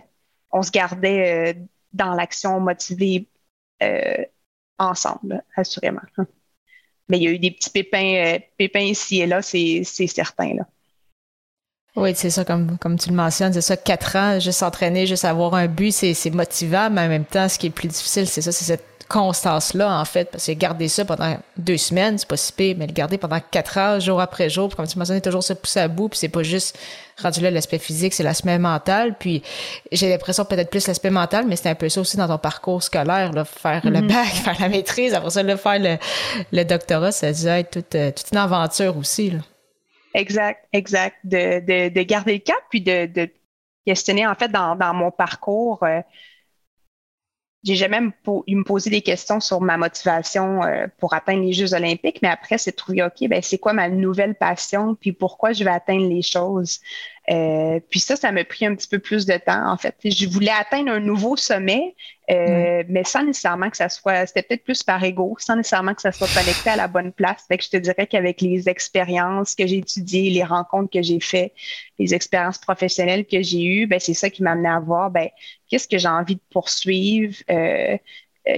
on 0.52 0.62
se 0.64 0.72
gardait 0.72 1.54
euh, 1.56 1.60
dans 1.94 2.14
l'action 2.14 2.60
motivée 2.60 3.30
ensemble, 4.80 5.44
assurément. 5.56 6.02
Mais 7.10 7.18
il 7.20 7.24
y 7.24 7.28
a 7.28 7.32
eu 7.32 7.40
des 7.40 7.52
petits 7.52 7.70
pépins, 7.70 8.38
pépins 8.58 8.80
ici 8.82 9.22
et 9.22 9.28
là, 9.28 9.42
c'est, 9.42 9.84
c'est 9.86 10.08
certain. 10.08 10.54
Là. 10.56 10.68
Oui, 11.98 12.12
c'est 12.16 12.30
ça, 12.30 12.46
comme, 12.46 12.78
comme 12.78 13.00
tu 13.00 13.10
le 13.10 13.16
mentionnes, 13.16 13.54
c'est 13.54 13.62
ça, 13.62 13.76
quatre 13.76 14.16
ans, 14.16 14.40
juste 14.40 14.60
s'entraîner, 14.60 15.08
juste 15.08 15.26
avoir 15.26 15.56
un 15.56 15.66
but, 15.66 15.92
c'est 15.92 16.30
motivant, 16.30 16.92
mais 16.92 17.02
en 17.02 17.08
même 17.08 17.26
temps, 17.26 17.50
ce 17.50 17.58
qui 17.58 17.66
est 17.66 17.70
le 17.70 17.74
plus 17.74 17.88
difficile, 17.88 18.28
c'est 18.28 18.44
ça, 18.44 18.52
c'est 18.52 18.66
cette 18.66 18.84
constance-là, 19.08 20.00
en 20.00 20.06
fait, 20.06 20.30
parce 20.30 20.46
que 20.46 20.52
garder 20.52 20.90
ça 20.90 21.06
pendant 21.06 21.38
deux 21.58 21.78
semaines, 21.78 22.20
c'est 22.20 22.28
pas 22.28 22.38
si 22.38 22.54
pire, 22.54 22.76
mais 22.78 22.86
le 22.86 22.94
garder 22.94 23.18
pendant 23.18 23.40
quatre 23.40 23.80
heures, 23.80 24.00
jour 24.00 24.22
après 24.22 24.48
jour, 24.48 24.68
puis 24.68 24.76
comme 24.76 24.86
tu 24.86 25.00
mentionnais, 25.00 25.22
toujours 25.22 25.44
se 25.44 25.54
pousser 25.54 25.80
à 25.80 25.88
bout, 25.88 26.08
puis 26.10 26.20
c'est 26.20 26.30
pas 26.30 26.44
juste 26.44 26.78
rendu 27.20 27.42
là 27.42 27.50
l'aspect 27.50 27.80
physique, 27.80 28.14
c'est 28.14 28.22
l'aspect 28.22 28.60
mental, 28.60 29.16
puis 29.18 29.42
j'ai 29.92 30.08
l'impression 30.08 30.46
peut-être 30.46 30.70
plus 30.70 30.86
l'aspect 30.86 31.10
mental, 31.10 31.46
mais 31.48 31.56
c'est 31.56 31.70
un 31.70 31.74
peu 31.74 31.90
ça 31.90 32.02
aussi 32.02 32.16
dans 32.16 32.28
ton 32.28 32.38
parcours 32.38 32.84
scolaire, 32.84 33.32
là, 33.34 33.44
faire 33.44 33.82
le 33.84 34.02
mm-hmm. 34.02 34.08
bac, 34.08 34.28
faire 34.44 34.58
la 34.60 34.70
maîtrise, 34.70 35.16
après 35.16 35.32
ça, 35.32 35.42
là, 35.42 35.58
faire 35.58 35.80
le, 35.80 35.98
le 36.52 36.64
doctorat, 36.64 37.12
ça 37.12 37.34
doit 37.34 37.58
être 37.58 37.72
toute, 37.72 37.90
toute 37.90 38.32
une 38.32 38.38
aventure 38.38 38.96
aussi, 38.98 39.32
là. 39.32 39.40
Exact, 40.18 40.68
exact. 40.74 41.18
De, 41.24 41.60
de, 41.62 41.90
de, 41.90 42.02
garder 42.04 42.34
le 42.34 42.40
cap, 42.40 42.58
puis 42.70 42.82
de, 42.82 43.06
de 43.06 43.30
questionner, 43.86 44.26
en 44.28 44.36
fait, 44.36 44.50
dans, 44.50 44.76
dans 44.76 44.94
mon 44.94 45.12
parcours, 45.12 45.84
euh, 45.84 46.02
j'ai 47.64 47.76
jamais 47.76 48.00
eu 48.48 48.56
me 48.56 48.64
poser 48.64 48.90
des 48.90 49.02
questions 49.02 49.40
sur 49.40 49.60
ma 49.62 49.78
motivation 49.78 50.64
euh, 50.64 50.88
pour 51.00 51.14
atteindre 51.14 51.44
les 51.44 51.54
Jeux 51.54 51.74
olympiques, 51.74 52.22
mais 52.22 52.30
après, 52.30 52.58
c'est 52.58 52.72
trouver, 52.72 53.04
OK, 53.04 53.28
ben, 53.28 53.42
c'est 53.42 53.58
quoi 53.58 53.74
ma 53.74 53.90
nouvelle 53.90 54.36
passion, 54.36 54.96
puis 54.96 55.12
pourquoi 55.12 55.54
je 55.54 55.64
vais 55.64 55.72
atteindre 55.72 56.08
les 56.08 56.22
choses? 56.22 56.80
Euh, 57.30 57.82
puis 57.90 58.00
ça, 58.00 58.16
ça 58.16 58.32
m'a 58.32 58.46
pris 58.46 58.66
un 58.66 58.74
petit 58.74 58.88
peu 58.88 59.00
plus 59.00 59.26
de 59.26 59.36
temps, 59.38 59.70
en 59.70 59.76
fait. 59.78 59.96
Je 60.04 60.28
voulais 60.30 60.52
atteindre 60.52 60.92
un 60.92 61.02
nouveau 61.02 61.36
sommet, 61.36 61.94
euh, 62.32 62.84
mais 62.88 63.04
sans 63.04 63.24
nécessairement 63.24 63.70
que 63.70 63.76
ça 63.76 63.90
soit, 63.90 64.26
c'était 64.28 64.44
peut-être 64.44 64.64
plus 64.64 64.82
par 64.82 65.04
ego, 65.04 65.36
sans 65.38 65.58
nécessairement 65.58 65.94
que 65.94 66.02
ça 66.02 66.14
soit 66.14 66.34
connecté 66.34 66.70
à 66.70 66.78
la 66.78 66.88
bonne 66.88 67.12
place. 67.12 67.44
Fait 67.48 67.58
que 67.58 67.66
je 67.66 67.70
te 67.70 67.78
dirais 67.78 68.08
qu'avec 68.08 68.40
les 68.40 68.70
expériences 68.70 69.56
que 69.56 69.68
j'ai 69.68 69.78
étudiées, 69.78 70.30
les 70.30 70.44
rencontres 70.44 70.90
que 70.90 71.02
j'ai 71.02 71.20
faites, 71.20 71.54
les 72.00 72.14
expériences 72.14 72.60
professionnelles 72.60 73.26
que 73.26 73.42
j'ai 73.42 73.64
eues, 73.64 73.88
ben, 73.88 74.00
c'est 74.00 74.14
ça 74.14 74.30
qui 74.30 74.42
m'a 74.42 74.52
amené 74.52 74.70
à 74.70 74.80
voir, 74.80 75.12
ben, 75.12 75.28
qu'est-ce 75.70 75.88
que 75.88 75.98
j'ai 75.98 76.08
envie 76.08 76.36
de 76.36 76.42
poursuivre, 76.50 77.36
euh, 77.50 77.98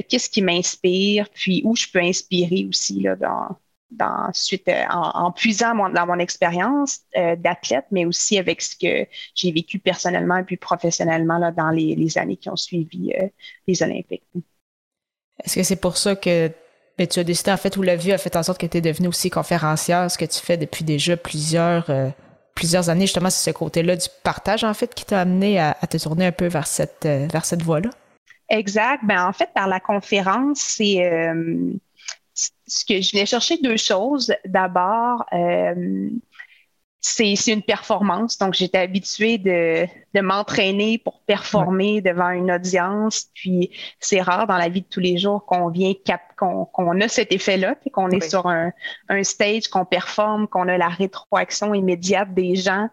qu'est-ce 0.07 0.29
qui 0.29 0.43
m'inspire, 0.43 1.27
puis 1.33 1.63
où 1.65 1.75
je 1.75 1.87
peux 1.91 1.99
inspirer 1.99 2.67
aussi 2.69 3.01
là, 3.01 3.15
dans, 3.15 3.57
dans, 3.91 4.29
suite, 4.33 4.67
euh, 4.67 4.83
en, 4.89 5.31
puisant 5.31 5.73
dans 5.89 6.05
mon 6.05 6.19
expérience 6.19 6.99
euh, 7.17 7.35
d'athlète, 7.35 7.85
mais 7.91 8.05
aussi 8.05 8.37
avec 8.37 8.61
ce 8.61 8.75
que 8.75 9.07
j'ai 9.35 9.51
vécu 9.51 9.79
personnellement 9.79 10.37
et 10.37 10.43
puis 10.43 10.57
professionnellement 10.57 11.37
là, 11.37 11.51
dans 11.51 11.69
les, 11.69 12.17
années 12.17 12.37
qui 12.37 12.49
ont 12.49 12.55
suivi 12.55 13.13
euh, 13.19 13.27
les 13.67 13.81
Olympiques. 13.83 14.23
Est-ce 15.43 15.55
que 15.55 15.63
c'est 15.63 15.79
pour 15.79 15.97
ça 15.97 16.15
que 16.15 16.51
ben, 16.97 17.07
tu 17.07 17.19
as 17.19 17.23
décidé, 17.23 17.51
en 17.51 17.57
fait, 17.57 17.77
ou 17.77 17.81
la 17.81 17.95
vie 17.95 18.11
a 18.11 18.17
fait 18.17 18.35
en 18.35 18.43
sorte 18.43 18.59
que 18.59 18.65
tu 18.65 18.77
es 18.77 18.81
devenue 18.81 19.07
aussi 19.07 19.29
conférencière, 19.29 20.09
ce 20.11 20.17
que 20.17 20.25
tu 20.25 20.39
fais 20.39 20.57
depuis 20.57 20.83
déjà 20.83 21.15
plusieurs, 21.15 21.89
plusieurs 22.55 22.89
années, 22.89 23.05
justement, 23.05 23.29
c'est 23.29 23.51
ce 23.51 23.55
côté-là 23.55 23.95
du 23.95 24.07
partage, 24.23 24.65
en 24.65 24.73
fait, 24.73 24.93
qui 24.93 25.05
t'a 25.05 25.21
amené 25.21 25.59
à, 25.59 25.75
te 25.89 25.97
tourner 25.97 26.25
un 26.25 26.33
peu 26.33 26.47
vers 26.47 26.67
cette, 26.67 27.05
vers 27.05 27.45
cette 27.45 27.61
voie-là? 27.61 27.89
Exact. 28.49 29.01
Ben, 29.05 29.25
en 29.25 29.31
fait, 29.31 29.49
par 29.53 29.67
la 29.67 29.79
conférence, 29.79 30.59
c'est 30.59 31.31
ce 32.67 32.85
que 32.85 33.01
je 33.01 33.11
venais 33.11 33.25
chercher 33.25 33.57
deux 33.57 33.77
choses. 33.77 34.33
D'abord, 34.45 35.25
euh, 35.33 36.09
c'est 37.01 37.33
une 37.47 37.61
performance. 37.61 38.37
Donc, 38.37 38.53
j'étais 38.53 38.79
habituée 38.79 39.37
de, 39.37 39.85
de 40.13 40.21
m'entraîner 40.21 40.97
pour 40.97 41.21
performer 41.21 42.01
devant 42.01 42.29
une 42.29 42.51
audience. 42.51 43.27
Puis, 43.33 43.71
c'est 43.99 44.21
rare 44.21 44.47
dans 44.47 44.57
la 44.57 44.67
vie 44.67 44.81
de 44.81 44.87
tous 44.87 44.99
les 44.99 45.17
jours 45.17 45.45
qu'on 45.45 45.69
vient 45.69 45.93
qu'on 46.35 47.01
a 47.01 47.07
cet 47.07 47.31
effet-là, 47.31 47.75
qu'on 47.93 48.09
est 48.09 48.29
sur 48.29 48.47
un, 48.47 48.71
un 49.07 49.23
stage, 49.23 49.67
qu'on 49.67 49.85
performe, 49.85 50.47
qu'on 50.47 50.67
a 50.67 50.77
la 50.77 50.89
rétroaction 50.89 51.73
immédiate 51.73 52.33
des 52.33 52.55
gens. 52.55 52.89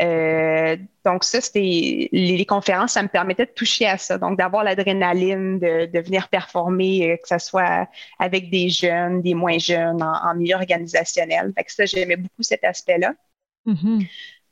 Euh, 0.00 0.76
donc, 1.04 1.24
ça, 1.24 1.40
c'était 1.40 2.08
les, 2.12 2.46
conférences, 2.46 2.92
ça 2.92 3.02
me 3.02 3.08
permettait 3.08 3.46
de 3.46 3.50
toucher 3.50 3.86
à 3.86 3.98
ça. 3.98 4.16
Donc, 4.16 4.38
d'avoir 4.38 4.64
l'adrénaline, 4.64 5.58
de, 5.58 5.86
de, 5.86 6.00
venir 6.00 6.28
performer, 6.28 7.12
euh, 7.12 7.16
que 7.16 7.28
ce 7.28 7.38
soit 7.38 7.88
avec 8.18 8.50
des 8.50 8.70
jeunes, 8.70 9.20
des 9.20 9.34
moins 9.34 9.58
jeunes, 9.58 10.02
en, 10.02 10.34
milieu 10.34 10.56
organisationnel. 10.56 11.52
Fait 11.56 11.64
que 11.64 11.72
ça, 11.72 11.84
j'aimais 11.84 12.16
beaucoup 12.16 12.42
cet 12.42 12.64
aspect-là. 12.64 13.12
Mm-hmm. 13.66 14.06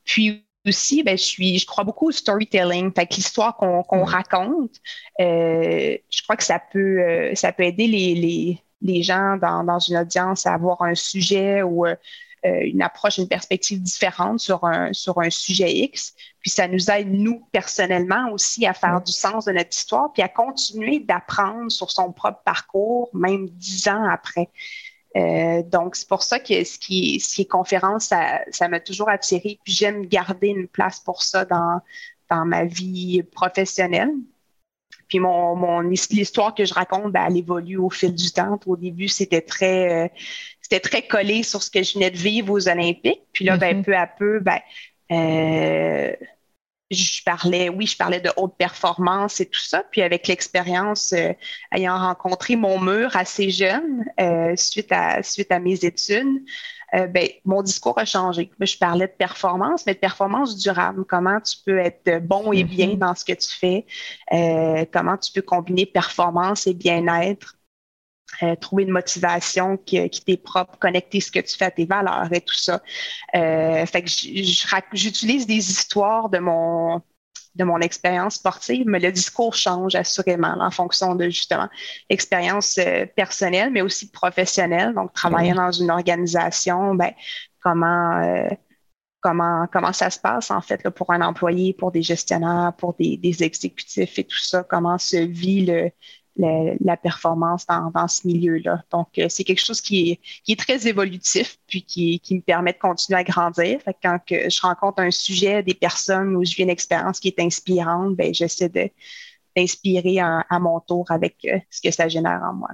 Puis 0.05 0.45
aussi, 0.67 1.03
ben, 1.03 1.17
je 1.17 1.23
suis, 1.23 1.59
je 1.59 1.67
crois 1.67 1.85
beaucoup 1.85 2.09
au 2.09 2.13
storytelling, 2.13 2.93
fait 2.95 3.07
que 3.07 3.15
l'histoire 3.15 3.57
qu'on 3.57 4.05
raconte, 4.05 4.77
euh, 5.21 5.97
je 6.11 6.23
crois 6.23 6.37
que 6.37 6.45
ça 6.45 6.59
peut, 6.59 7.01
euh, 7.01 7.35
ça 7.35 7.53
peut 7.53 7.65
aider 7.65 7.87
les, 7.87 8.15
les, 8.15 8.63
les 8.83 9.03
gens 9.03 9.37
dans, 9.37 9.65
dans, 9.65 9.79
une 9.79 9.97
audience 9.97 10.47
à 10.47 10.55
avoir 10.55 10.83
un 10.83 10.95
sujet 10.95 11.63
ou 11.63 11.87
euh, 11.87 12.61
une 12.63 12.83
approche, 12.83 13.19
une 13.19 13.29
perspective 13.29 13.83
différente 13.83 14.39
sur 14.41 14.65
un, 14.65 14.93
sur 14.93 15.19
un 15.21 15.31
sujet 15.31 15.73
X. 15.73 16.15
Puis 16.41 16.51
ça 16.51 16.69
nous 16.69 16.91
aide, 16.91 17.11
nous, 17.11 17.45
personnellement 17.51 18.31
aussi, 18.33 18.65
à 18.65 18.75
faire 18.75 19.03
du 19.03 19.13
sens 19.13 19.47
de 19.47 19.53
notre 19.53 19.77
histoire, 19.77 20.13
puis 20.13 20.23
à 20.23 20.29
continuer 20.29 21.01
d'apprendre 21.01 21.71
sur 21.71 21.91
son 21.91 22.13
propre 22.13 22.43
parcours, 22.45 23.11
même 23.13 23.49
dix 23.49 23.89
ans 23.89 24.05
après. 24.09 24.51
Euh, 25.19 25.63
donc, 25.63 25.97
c'est 25.97 26.09
pour 26.09 26.23
ça 26.23 26.39
que 26.39 26.65
ce 26.65 26.79
qui, 26.79 27.17
est, 27.17 27.19
ce 27.19 27.37
qui 27.37 27.43
est 27.43 27.51
conférence, 27.51 28.13
ça, 28.51 28.69
m'a 28.69 28.81
toujours 28.81 29.09
attiré. 29.09 29.59
Puis 29.65 29.73
j'aime 29.73 30.07
garder 30.07 30.49
une 30.49 30.69
place 30.69 31.01
pour 31.01 31.23
ça 31.23 31.45
dans, 31.45 31.81
dans 32.31 32.45
ma 32.45 32.65
vie 32.65 33.23
professionnelle. 33.23 34.13
Puis 35.09 35.21
mon, 35.21 35.57
mon 35.57 35.81
l'histoire 35.81 36.55
que 36.55 36.65
je 36.65 36.75
raconte, 36.75 37.13
ben, 37.13 37.27
elle 37.29 37.39
évolue 37.39 37.79
au 37.79 37.91
fil 37.91 38.15
du 38.15 38.31
temps. 38.31 38.61
Au 38.67 38.77
début, 38.77 39.09
c'était 39.09 39.41
très, 39.41 40.05
euh, 40.05 40.09
c'était 40.61 40.81
très 40.81 41.07
collé 41.07 41.43
sur 41.43 41.63
ce 41.63 41.71
que 41.71 41.83
je 41.83 41.95
venais 41.95 42.11
de 42.11 42.17
vivre 42.17 42.53
aux 42.53 42.69
Olympiques. 42.69 43.23
Puis 43.33 43.45
là, 43.47 43.57
ben, 43.57 43.81
mm-hmm. 43.81 43.85
peu 43.85 43.97
à 43.97 44.07
peu, 44.07 44.41
ben, 44.41 44.61
euh, 45.11 46.13
je 46.91 47.23
parlais, 47.23 47.69
oui, 47.69 47.87
je 47.87 47.97
parlais 47.97 48.21
de 48.21 48.31
haute 48.37 48.57
performance 48.57 49.41
et 49.41 49.47
tout 49.47 49.61
ça. 49.61 49.85
Puis 49.91 50.01
avec 50.01 50.27
l'expérience, 50.27 51.13
euh, 51.13 51.33
ayant 51.73 51.99
rencontré 51.99 52.57
mon 52.57 52.81
mur 52.81 53.15
assez 53.15 53.51
jeune 53.51 54.05
euh, 54.21 54.57
suite, 54.57 54.91
à, 54.91 55.23
suite 55.23 55.53
à 55.53 55.59
mes 55.59 55.85
études, 55.85 56.43
euh, 56.95 57.07
ben, 57.07 57.29
mon 57.45 57.63
discours 57.63 57.99
a 57.99 58.07
changé. 58.07 58.51
Je 58.59 58.79
parlais 58.79 59.07
de 59.07 59.13
performance, 59.13 59.85
mais 59.87 59.93
de 59.93 59.99
performance 59.99 60.57
durable. 60.57 61.05
Comment 61.07 61.41
tu 61.41 61.57
peux 61.67 61.79
être 61.79 62.25
bon 62.27 62.53
et 62.53 62.65
bien 62.65 62.89
mm-hmm. 62.89 62.99
dans 62.99 63.15
ce 63.15 63.25
que 63.25 63.35
tu 63.35 63.49
fais? 63.49 63.87
comment 64.93 65.19
tu 65.19 65.33
peux 65.33 65.43
combiner 65.43 65.85
performance 65.85 66.67
et 66.67 66.75
bien-être? 66.75 67.58
Euh, 68.43 68.55
trouver 68.57 68.85
une 68.85 68.91
motivation 68.91 69.79
qui, 69.79 70.09
qui 70.11 70.23
t'est 70.23 70.37
propre, 70.37 70.79
connecter 70.79 71.21
ce 71.21 71.33
que 71.33 71.41
tu 71.41 71.57
fais 71.57 71.65
à 71.65 71.71
tes 71.71 71.87
valeurs 71.87 72.29
et 72.31 72.41
tout 72.41 72.55
ça. 72.55 72.83
Euh, 73.35 73.85
fait 73.87 74.03
que 74.03 74.11
j'utilise 74.93 75.47
des 75.47 75.71
histoires 75.71 76.29
de 76.29 76.39
mon 76.39 77.03
de 77.55 77.65
mon 77.65 77.81
expérience 77.81 78.37
sportive, 78.37 78.85
mais 78.87 79.01
le 79.01 79.11
discours 79.11 79.55
change 79.55 79.97
assurément 79.97 80.55
en 80.61 80.71
fonction 80.71 81.17
de 81.17 81.25
justement 81.25 81.69
l'expérience 82.09 82.79
euh, 82.79 83.07
personnelle, 83.07 83.71
mais 83.73 83.81
aussi 83.83 84.11
professionnelle. 84.11 84.95
Donc, 84.95 85.13
travailler 85.13 85.55
dans 85.55 85.73
une 85.73 85.91
organisation, 85.91 86.95
ben, 86.95 87.13
comment 87.61 88.21
euh, 88.23 88.49
comment 89.21 89.67
comment 89.73 89.93
ça 89.93 90.11
se 90.11 90.21
passe 90.21 90.53
en 90.53 90.61
fait 90.61 90.85
là, 90.85 90.93
pour 90.93 91.11
un 91.13 91.23
employé, 91.23 91.73
pour 91.73 91.91
des 91.91 92.03
gestionnaires, 92.03 92.73
pour 92.79 92.95
des, 92.95 93.17
des 93.17 93.43
exécutifs 93.43 94.19
et 94.19 94.25
tout 94.25 94.39
ça, 94.39 94.63
comment 94.63 94.99
se 94.99 95.17
vit 95.17 95.67
le, 95.67 95.91
la, 96.39 96.97
performance 96.97 97.67
dans, 97.67 98.09
ce 98.09 98.27
milieu-là. 98.27 98.83
Donc, 98.91 99.09
euh, 99.19 99.27
c'est 99.29 99.45
quelque 99.45 99.65
chose 99.65 99.81
qui 99.81 100.19
est, 100.47 100.59
très 100.59 100.87
évolutif, 100.87 101.59
puis 101.67 101.83
qui, 101.83 102.21
me 102.31 102.41
permet 102.41 102.73
de 102.73 102.79
continuer 102.79 103.19
à 103.19 103.25
grandir. 103.25 103.81
Quand 104.03 104.19
je 104.29 104.61
rencontre 104.61 105.03
un 105.03 105.11
sujet, 105.11 105.63
des 105.63 105.75
personnes 105.75 106.37
où 106.37 106.45
je 106.45 106.55
vis 106.55 106.63
une 106.63 106.71
expérience 106.71 107.21
qui 107.21 107.29
est 107.29 107.41
inspirante, 107.41 108.15
ben 108.17 108.33
j'essaie 108.33 108.69
de 108.69 108.91
d'inspirer 109.57 110.21
à, 110.21 110.59
mon 110.61 110.79
tour 110.79 111.07
avec 111.09 111.37
euh, 111.45 111.59
ce 111.69 111.81
que 111.81 111.91
ça 111.91 112.07
génère 112.07 112.41
en 112.45 112.55
moi. 112.55 112.69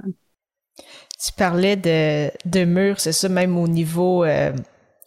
Tu 0.77 1.33
parlais 1.33 1.77
de, 1.77 2.64
murs, 2.64 3.00
c'est 3.00 3.12
ça, 3.12 3.29
même 3.31 3.57
au 3.57 3.68
niveau, 3.68 4.24
euh, 4.24 4.53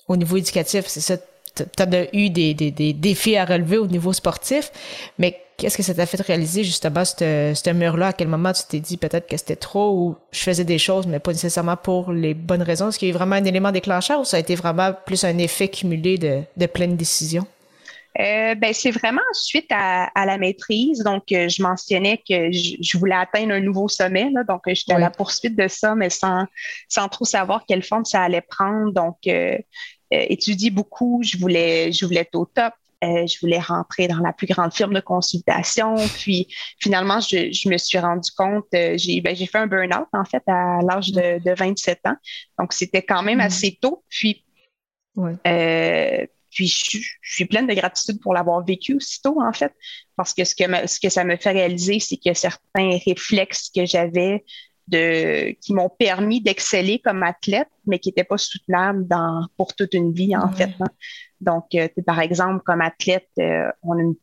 au 0.08 0.18
niveau 0.18 0.38
éducatif, 0.38 0.88
c'est 0.88 1.02
ça. 1.02 1.18
Tu 1.56 1.64
as 1.84 2.16
eu 2.16 2.30
des, 2.30 2.54
des, 2.54 2.72
des, 2.72 2.94
défis 2.94 3.36
à 3.36 3.46
relever 3.46 3.78
au 3.78 3.88
niveau 3.88 4.14
sportif, 4.14 4.72
mais 5.20 5.40
Qu'est-ce 5.58 5.76
que 5.76 5.82
ça 5.82 5.96
t'a 5.96 6.06
fait 6.06 6.22
réaliser 6.22 6.64
justement 6.64 7.04
ce 7.04 7.74
mur-là? 7.74 8.08
À 8.08 8.14
quel 8.14 8.28
moment 8.28 8.54
tu 8.54 8.62
t'es 8.70 8.80
dit 8.80 8.96
peut-être 8.96 9.28
que 9.28 9.36
c'était 9.38 9.56
trop 9.56 9.92
ou 9.92 10.16
je 10.32 10.42
faisais 10.42 10.64
des 10.64 10.78
choses, 10.78 11.08
mais 11.08 11.18
pas 11.18 11.32
nécessairement 11.32 11.76
pour 11.76 12.12
les 12.12 12.36
bonnes 12.36 12.62
raisons? 12.62 12.90
Est-ce 12.90 13.00
qu'il 13.00 13.08
y 13.08 13.12
a 13.12 13.16
eu 13.16 13.18
vraiment 13.18 13.38
un 13.38 13.44
élément 13.44 13.72
déclencheur 13.72 14.20
ou 14.20 14.24
ça 14.24 14.38
a 14.38 14.40
été 14.40 14.54
vraiment 14.54 14.94
plus 14.94 15.24
un 15.24 15.36
effet 15.40 15.68
cumulé 15.68 16.20
de, 16.20 16.42
de 16.58 16.66
pleines 16.68 16.96
décisions? 16.96 17.48
Euh, 18.20 18.56
ben, 18.56 18.72
c'est 18.74 18.92
vraiment 18.92 19.22
suite 19.34 19.72
à, 19.72 20.10
la 20.26 20.38
maîtrise. 20.38 21.00
Donc, 21.00 21.32
euh, 21.32 21.50
je 21.50 21.62
mentionnais 21.62 22.18
que 22.18 22.52
je, 22.52 22.98
voulais 22.98 23.16
atteindre 23.16 23.54
un 23.54 23.60
nouveau 23.60 23.88
sommet. 23.88 24.30
Là, 24.32 24.44
donc, 24.44 24.62
j'étais 24.68 24.94
à 24.94 25.00
la 25.00 25.10
poursuite 25.10 25.56
de 25.56 25.68
ça, 25.68 25.96
mais 25.96 26.10
sans, 26.10 26.46
sans 26.88 27.08
trop 27.10 27.26
savoir 27.26 27.66
quelle 27.68 27.84
forme 27.84 28.06
ça 28.06 28.22
allait 28.22 28.42
prendre. 28.42 28.92
Donc, 28.92 29.18
euh, 29.28 29.58
étudier 30.12 30.72
beaucoup. 30.72 31.22
Je 31.24 31.38
voulais, 31.38 31.92
je 31.92 32.06
voulais 32.06 32.22
être 32.22 32.36
au 32.36 32.46
top. 32.46 32.74
Euh, 33.04 33.28
je 33.28 33.40
voulais 33.40 33.60
rentrer 33.60 34.08
dans 34.08 34.18
la 34.20 34.34
plus 34.34 34.48
grande 34.48 34.74
firme 34.74 34.94
de 34.94 35.00
consultation. 35.00 35.96
Puis 36.18 36.48
finalement, 36.80 37.20
je, 37.20 37.70
me 37.70 37.78
suis 37.78 38.00
rendu 38.00 38.32
compte, 38.36 38.66
euh, 38.74 38.98
ben, 39.24 39.36
j'ai 39.36 39.46
fait 39.46 39.60
un 39.60 39.68
burn-out 39.68 40.08
en 40.14 40.26
fait 40.26 40.42
à 40.48 40.80
l'âge 40.82 41.12
de, 41.12 41.56
27 41.56 42.00
ans. 42.06 42.16
Donc 42.58 42.74
c'était 42.74 43.04
quand 43.04 43.22
même 43.22 43.38
mm. 43.38 43.42
assez 43.42 43.78
tôt. 43.80 44.04
Puis, 44.10 44.44
euh, 45.20 46.26
puis 46.50 46.68
je, 46.68 47.00
suis 47.22 47.46
pleine 47.46 47.68
de 47.68 47.74
gratitude 47.76 48.20
pour 48.20 48.34
l'avoir 48.34 48.66
vécu 48.66 48.96
aussitôt, 48.96 49.40
en 49.42 49.54
fait, 49.54 49.74
parce 50.16 50.34
que 50.34 50.44
ce 50.44 50.56
que, 50.56 50.88
ce 50.88 51.00
que 51.00 51.10
ça 51.10 51.24
me 51.24 51.36
fait 51.38 51.52
réaliser, 51.52 52.00
c'est 52.00 52.18
que 52.18 52.34
certains 52.34 52.98
réflexes 53.06 53.70
que 53.70 53.86
j'avais 53.86 54.44
de, 54.88 55.52
qui 55.62 55.74
m'ont 55.74 55.90
permis 55.90 56.42
d'exceller 56.42 57.00
comme 57.00 57.24
athlète, 57.24 57.70
mais 57.86 58.00
qui 58.00 58.10
n'étaient 58.10 58.24
pas 58.24 58.38
soutenables 58.38 59.08
dans, 59.08 59.46
pour 59.58 59.76
toute 59.76 59.94
une 59.94 60.14
vie, 60.14 60.36
en 60.36 60.50
fait. 60.52 60.72
Hein. 60.80 60.88
Donc, 61.40 61.66
euh, 61.76 61.88
par 62.06 62.20
exemple, 62.20 62.64
comme 62.66 62.82
athlète, 62.82 63.30
euh, 63.40 63.70
on 63.84 63.98
a 63.98 64.02
une, 64.02 64.16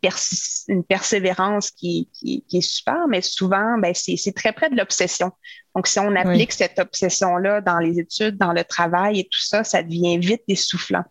une 0.68 0.84
persévérance 0.84 1.70
qui, 1.70 2.08
qui, 2.12 2.44
qui, 2.48 2.58
est 2.58 2.68
super, 2.68 3.06
mais 3.08 3.20
souvent, 3.20 3.78
ben, 3.78 3.92
c'est 3.94 4.34
très 4.34 4.52
près 4.52 4.68
de 4.70 4.76
l'obsession. 4.76 5.30
Donc, 5.76 5.86
si 5.86 5.98
on 6.00 6.14
applique 6.16 6.52
cette 6.52 6.78
obsession-là 6.78 7.60
dans 7.60 7.78
les 7.78 8.00
études, 8.00 8.36
dans 8.36 8.52
le 8.52 8.64
travail 8.64 9.20
et 9.20 9.24
tout 9.24 9.40
ça, 9.40 9.64
ça 9.64 9.82
devient 9.82 10.18
vite 10.18 10.42
essoufflant 10.48 11.04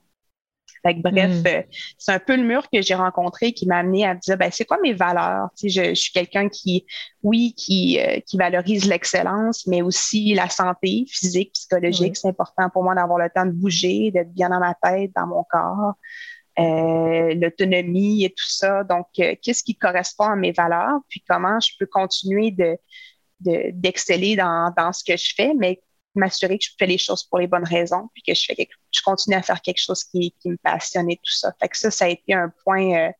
bref, 0.83 1.43
mm. 1.43 1.47
euh, 1.47 1.61
c'est 1.97 2.11
un 2.11 2.19
peu 2.19 2.35
le 2.35 2.43
mur 2.43 2.69
que 2.71 2.81
j'ai 2.81 2.95
rencontré 2.95 3.53
qui 3.53 3.65
m'a 3.65 3.77
amené 3.77 4.05
à 4.05 4.13
me 4.15 4.19
dire, 4.19 4.37
ben, 4.37 4.49
c'est 4.51 4.65
quoi 4.65 4.77
mes 4.81 4.93
valeurs? 4.93 5.49
Tu 5.57 5.69
sais, 5.69 5.89
je, 5.89 5.95
suis 5.95 6.11
quelqu'un 6.11 6.49
qui, 6.49 6.85
oui, 7.21 7.53
qui, 7.55 7.99
euh, 7.99 8.19
qui 8.25 8.37
valorise 8.37 8.87
l'excellence, 8.87 9.65
mais 9.67 9.81
aussi 9.81 10.33
la 10.33 10.49
santé 10.49 11.05
physique, 11.07 11.53
psychologique. 11.53 12.17
C'est 12.17 12.27
important 12.27 12.69
pour 12.69 12.83
moi 12.83 12.95
d'avoir 12.95 13.19
le 13.19 13.29
temps 13.33 13.45
de 13.45 13.51
bouger, 13.51 14.11
d'être 14.11 14.33
bien 14.33 14.49
dans 14.49 14.59
ma 14.59 14.75
tête, 14.75 15.11
dans 15.15 15.27
mon 15.27 15.43
corps. 15.43 15.93
Euh, 16.59 17.33
l'autonomie 17.33 18.25
et 18.25 18.29
tout 18.29 18.47
ça. 18.47 18.83
Donc, 18.83 19.07
qu'est-ce 19.13 19.63
qui 19.63 19.75
correspond 19.75 20.25
à 20.25 20.35
mes 20.35 20.51
valeurs, 20.51 20.99
puis 21.09 21.23
comment 21.27 21.59
je 21.59 21.71
peux 21.79 21.87
continuer 21.87 22.51
de 22.51 22.77
d'exceller 23.39 24.37
dans, 24.37 24.73
dans 24.77 24.93
ce 24.93 25.03
que 25.03 25.17
je 25.17 25.33
fais, 25.35 25.53
mais 25.53 25.81
m'assurer 26.15 26.57
que 26.57 26.65
je 26.65 26.71
fais 26.77 26.85
les 26.85 26.97
choses 26.97 27.23
pour 27.23 27.39
les 27.39 27.47
bonnes 27.47 27.65
raisons, 27.65 28.09
puis 28.13 28.23
que 28.23 28.33
je 28.33 28.43
fais 28.45 28.67
je 28.91 29.01
continue 29.03 29.35
à 29.35 29.41
faire 29.41 29.61
quelque 29.61 29.81
chose 29.81 30.03
qui, 30.03 30.33
qui 30.39 30.49
me 30.49 30.57
passionne 30.57 31.09
et 31.09 31.17
tout 31.17 31.31
ça. 31.31 31.51
Fait 31.59 31.67
que 31.67 31.77
ça, 31.77 31.91
ça 31.91 32.05
a 32.05 32.09
été 32.09 32.33
un 32.33 32.51
point, 32.63 32.93
euh, 32.93 33.11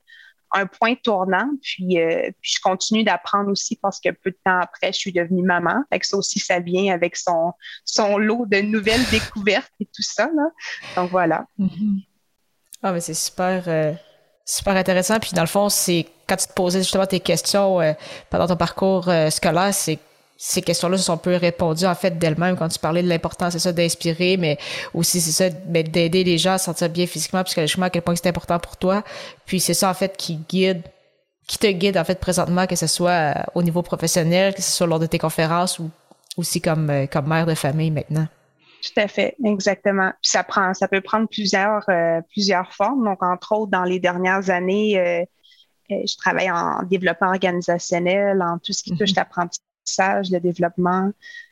un 0.51 0.67
point 0.67 0.95
tournant. 0.95 1.49
Puis, 1.61 1.99
euh, 1.99 2.29
puis 2.41 2.53
je 2.55 2.61
continue 2.61 3.03
d'apprendre 3.03 3.49
aussi 3.49 3.77
parce 3.81 3.99
que 3.99 4.09
peu 4.09 4.31
de 4.31 4.37
temps 4.45 4.59
après, 4.59 4.93
je 4.93 4.99
suis 4.99 5.11
devenue 5.11 5.43
maman. 5.43 5.83
Fait 5.91 5.99
que 5.99 6.07
ça 6.07 6.17
aussi, 6.17 6.39
ça 6.39 6.59
vient 6.59 6.93
avec 6.93 7.15
son, 7.15 7.53
son 7.85 8.17
lot 8.17 8.45
de 8.45 8.61
nouvelles 8.61 9.05
découvertes 9.11 9.73
et 9.79 9.85
tout 9.85 10.03
ça. 10.03 10.25
Là. 10.25 10.49
Donc 10.95 11.11
voilà. 11.11 11.45
Mm-hmm. 11.59 12.05
Ah, 12.83 12.91
mais 12.91 13.01
c'est 13.01 13.13
super. 13.13 13.63
Euh, 13.67 13.93
super 14.45 14.75
intéressant. 14.75 15.19
Puis 15.19 15.31
dans 15.33 15.41
le 15.41 15.47
fond, 15.47 15.69
c'est 15.69 16.05
quand 16.27 16.35
tu 16.35 16.47
te 16.47 16.53
posais 16.53 16.79
justement 16.79 17.07
tes 17.07 17.19
questions 17.19 17.79
pendant 18.29 18.47
ton 18.47 18.57
parcours 18.57 19.09
scolaire, 19.29 19.73
c'est 19.73 19.99
ces 20.45 20.61
questions-là 20.61 20.97
se 20.97 21.05
sont 21.05 21.17
peu 21.17 21.37
répondues 21.37 21.85
en 21.85 21.95
fait 21.95 22.19
d'elles-mêmes 22.19 22.57
quand 22.57 22.67
tu 22.67 22.77
parlais 22.77 23.01
de 23.01 23.07
l'importance, 23.07 23.53
c'est 23.53 23.59
ça, 23.59 23.71
d'inspirer, 23.71 24.35
mais 24.35 24.57
aussi 24.93 25.21
c'est 25.21 25.31
ça, 25.31 25.49
d'aider 25.49 26.25
les 26.25 26.37
gens 26.37 26.53
à 26.53 26.57
se 26.57 26.65
sentir 26.65 26.89
bien 26.89 27.07
physiquement, 27.07 27.41
psychologiquement, 27.45 27.85
à 27.85 27.89
quel 27.89 28.01
point 28.01 28.13
c'est 28.17 28.27
important 28.27 28.59
pour 28.59 28.75
toi. 28.75 29.03
Puis 29.45 29.61
c'est 29.61 29.73
ça 29.73 29.89
en 29.89 29.93
fait 29.93 30.17
qui 30.17 30.35
guide, 30.35 30.81
qui 31.47 31.57
te 31.57 31.67
guide 31.67 31.97
en 31.97 32.03
fait 32.03 32.19
présentement, 32.19 32.67
que 32.67 32.75
ce 32.75 32.87
soit 32.87 33.11
euh, 33.11 33.33
au 33.55 33.63
niveau 33.63 33.83
professionnel, 33.83 34.53
que 34.53 34.61
ce 34.61 34.69
soit 34.69 34.85
lors 34.85 34.99
de 34.99 35.05
tes 35.05 35.17
conférences 35.17 35.79
ou 35.79 35.89
aussi 36.35 36.59
comme, 36.59 36.89
euh, 36.89 37.05
comme 37.07 37.27
mère 37.27 37.45
de 37.45 37.55
famille 37.55 37.91
maintenant. 37.91 38.27
Tout 38.83 38.99
à 38.99 39.07
fait, 39.07 39.37
exactement. 39.45 40.11
Puis 40.21 40.31
ça 40.31 40.43
prend, 40.43 40.73
ça 40.73 40.89
peut 40.89 40.99
prendre 40.99 41.29
plusieurs, 41.29 41.87
euh, 41.87 42.19
plusieurs 42.31 42.73
formes. 42.73 43.05
Donc, 43.05 43.23
entre 43.23 43.53
autres, 43.53 43.71
dans 43.71 43.85
les 43.85 44.01
dernières 44.01 44.49
années, 44.49 45.25
je 45.89 46.17
travaille 46.17 46.51
en 46.51 46.83
développement 46.83 47.29
organisationnel, 47.29 48.41
en 48.41 48.57
tout 48.57 48.73
ce 48.73 48.83
qui 48.83 48.91
touche 48.97 49.11
mm-hmm. 49.11 49.47
L'apprentissage 49.83 50.29
de 50.29 50.39
développement. 50.39 51.11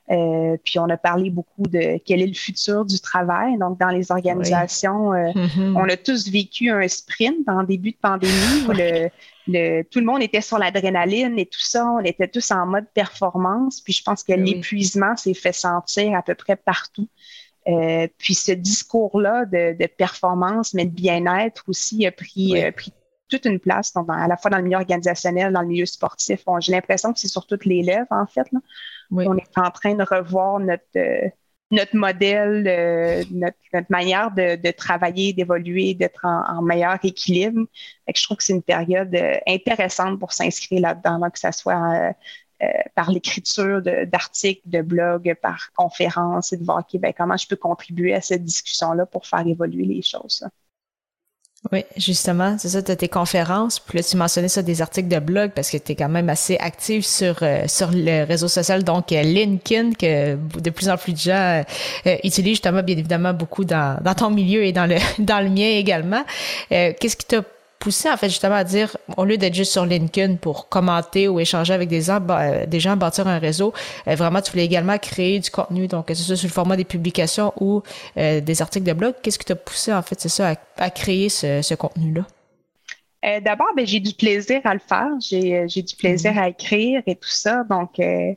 Euh, 0.09 0.57
puis 0.63 0.77
on 0.77 0.89
a 0.89 0.97
parlé 0.97 1.29
beaucoup 1.29 1.63
de 1.67 1.99
quel 2.05 2.21
est 2.21 2.27
le 2.27 2.33
futur 2.33 2.85
du 2.85 2.99
travail. 2.99 3.57
Donc, 3.57 3.79
dans 3.79 3.89
les 3.89 4.11
organisations, 4.11 5.13
euh, 5.13 5.31
mm-hmm. 5.31 5.77
on 5.77 5.87
a 5.87 5.95
tous 5.95 6.29
vécu 6.29 6.69
un 6.69 6.87
sprint 6.87 7.47
en 7.47 7.63
début 7.63 7.91
de 7.91 7.97
pandémie 8.01 8.65
où 8.67 8.71
le, 8.73 9.83
tout 9.83 9.99
le 9.99 10.05
monde 10.05 10.21
était 10.21 10.41
sur 10.41 10.57
l'adrénaline 10.57 11.39
et 11.39 11.45
tout 11.45 11.61
ça. 11.61 11.85
On 11.85 12.03
était 12.03 12.27
tous 12.27 12.51
en 12.51 12.65
mode 12.65 12.87
performance. 12.93 13.79
Puis 13.81 13.93
je 13.93 14.03
pense 14.03 14.23
que 14.23 14.33
l'épuisement 14.33 15.15
s'est 15.15 15.33
fait 15.33 15.53
sentir 15.53 16.13
à 16.15 16.21
peu 16.21 16.35
près 16.35 16.55
partout. 16.55 17.07
Euh, 17.67 18.07
puis 18.17 18.33
ce 18.33 18.51
discours-là 18.51 19.45
de, 19.45 19.85
performance, 19.85 20.73
mais 20.73 20.85
de 20.85 20.91
bien-être 20.91 21.63
aussi 21.67 22.05
a 22.05 22.11
pris, 22.11 22.55
pris 22.75 22.91
toute 23.31 23.45
une 23.45 23.59
place, 23.59 23.93
à 23.95 24.27
la 24.27 24.37
fois 24.37 24.51
dans 24.51 24.57
le 24.57 24.63
milieu 24.63 24.77
organisationnel, 24.77 25.53
dans 25.53 25.61
le 25.61 25.67
milieu 25.67 25.85
sportif. 25.85 26.43
J'ai 26.59 26.73
l'impression 26.73 27.13
que 27.13 27.19
c'est 27.19 27.29
sur 27.29 27.47
toutes 27.47 27.65
les 27.65 27.81
lèvres, 27.81 28.11
en 28.11 28.27
fait. 28.27 28.51
Là. 28.51 28.59
On 29.11 29.37
est 29.37 29.57
en 29.57 29.71
train 29.71 29.95
de 29.95 30.03
revoir 30.03 30.59
notre, 30.59 30.83
euh, 30.97 31.29
notre 31.71 31.95
modèle, 31.95 32.65
euh, 32.67 33.23
notre, 33.31 33.57
manière 33.89 34.31
de, 34.31 34.71
travailler, 34.71 35.33
d'évoluer, 35.33 35.93
d'être 35.93 36.25
en, 36.25 36.61
meilleur 36.61 36.97
équilibre. 37.03 37.65
je 38.13 38.23
trouve 38.23 38.37
que 38.37 38.43
c'est 38.43 38.53
une 38.53 38.61
période 38.61 39.15
euh, 39.15 39.37
intéressante 39.47 40.19
pour 40.19 40.33
s'inscrire 40.33 40.81
là-dedans, 40.81 41.29
que 41.29 41.39
ce 41.39 41.51
soit 41.51 42.13
par 42.93 43.09
l'écriture 43.09 43.81
d'articles, 43.81 44.61
de, 44.65 44.83
blogs, 44.83 45.33
par 45.41 45.71
conférences, 45.73 46.53
et 46.53 46.57
de 46.57 46.63
voir 46.63 46.85
ben, 46.93 47.11
comment 47.17 47.35
je 47.35 47.47
peux 47.47 47.55
contribuer 47.55 48.13
à 48.13 48.21
cette 48.21 48.43
discussion-là 48.43 49.07
pour 49.07 49.25
faire 49.25 49.47
évoluer 49.47 49.85
les 49.85 50.03
choses. 50.03 50.45
Oui, 51.71 51.85
justement, 51.95 52.57
c'est 52.57 52.69
ça, 52.69 52.81
tu 52.81 52.91
as 52.91 52.95
tes 52.95 53.07
conférences, 53.07 53.79
puis 53.79 53.99
là, 53.99 54.03
tu 54.03 54.17
mentionnais 54.17 54.47
ça 54.47 54.63
des 54.63 54.81
articles 54.81 55.07
de 55.07 55.19
blog 55.19 55.51
parce 55.53 55.69
que 55.69 55.77
tu 55.77 55.91
es 55.91 55.95
quand 55.95 56.09
même 56.09 56.27
assez 56.27 56.57
active 56.57 57.05
sur 57.05 57.37
euh, 57.43 57.67
sur 57.67 57.91
le 57.93 58.23
réseau 58.23 58.47
social, 58.47 58.83
donc 58.83 59.11
euh, 59.11 59.21
LinkedIn, 59.21 59.91
que 59.93 60.37
de 60.59 60.69
plus 60.71 60.89
en 60.89 60.97
plus 60.97 61.13
de 61.13 61.19
gens 61.19 61.63
euh, 62.07 62.17
utilisent 62.23 62.53
justement, 62.53 62.81
bien 62.81 62.97
évidemment, 62.97 63.33
beaucoup 63.33 63.63
dans, 63.63 64.01
dans 64.03 64.15
ton 64.15 64.31
milieu 64.31 64.63
et 64.63 64.71
dans 64.71 64.87
le 64.87 64.95
dans 65.19 65.39
le 65.39 65.49
mien 65.49 65.69
également. 65.69 66.23
Qu'est-ce 66.69 67.15
qui 67.15 67.27
t'a 67.27 67.43
poussé 67.81 68.09
en 68.09 68.15
fait 68.15 68.29
justement 68.29 68.55
à 68.55 68.63
dire 68.63 68.95
au 69.17 69.25
lieu 69.25 69.37
d'être 69.37 69.55
juste 69.55 69.71
sur 69.71 69.85
LinkedIn 69.85 70.35
pour 70.35 70.69
commenter 70.69 71.27
ou 71.27 71.39
échanger 71.39 71.73
avec 71.73 71.89
des 71.89 72.01
gens, 72.01 72.19
bah, 72.19 72.65
des 72.67 72.79
gens 72.79 72.95
bâtir 72.95 73.27
un 73.27 73.39
réseau, 73.39 73.73
euh, 74.07 74.15
vraiment 74.15 74.39
tu 74.41 74.51
voulais 74.51 74.65
également 74.65 74.97
créer 74.99 75.39
du 75.39 75.49
contenu, 75.49 75.87
donc 75.87 76.07
que 76.07 76.13
ce 76.13 76.23
soit 76.23 76.35
sous 76.35 76.45
le 76.45 76.51
format 76.51 76.77
des 76.77 76.85
publications 76.85 77.51
ou 77.59 77.81
euh, 78.17 78.39
des 78.39 78.61
articles 78.61 78.85
de 78.85 78.93
blog. 78.93 79.15
Qu'est-ce 79.21 79.39
qui 79.39 79.45
t'a 79.45 79.55
poussé 79.55 79.91
en 79.91 80.03
fait, 80.03 80.19
c'est 80.21 80.29
ça, 80.29 80.53
à, 80.77 80.89
créer 80.91 81.29
ce, 81.29 81.73
contenu-là? 81.73 82.25
Euh, 83.25 83.39
d'abord, 83.39 83.67
ben, 83.75 83.85
j'ai 83.85 83.99
du 83.99 84.13
plaisir 84.13 84.61
à 84.63 84.73
le 84.73 84.79
faire. 84.79 85.09
J'ai, 85.19 85.65
du 85.65 85.95
plaisir 85.95 86.33
mm-hmm. 86.33 86.39
à 86.39 86.49
écrire 86.49 87.01
et 87.07 87.15
tout 87.15 87.29
ça. 87.29 87.63
Donc, 87.69 87.99
euh, 87.99 88.33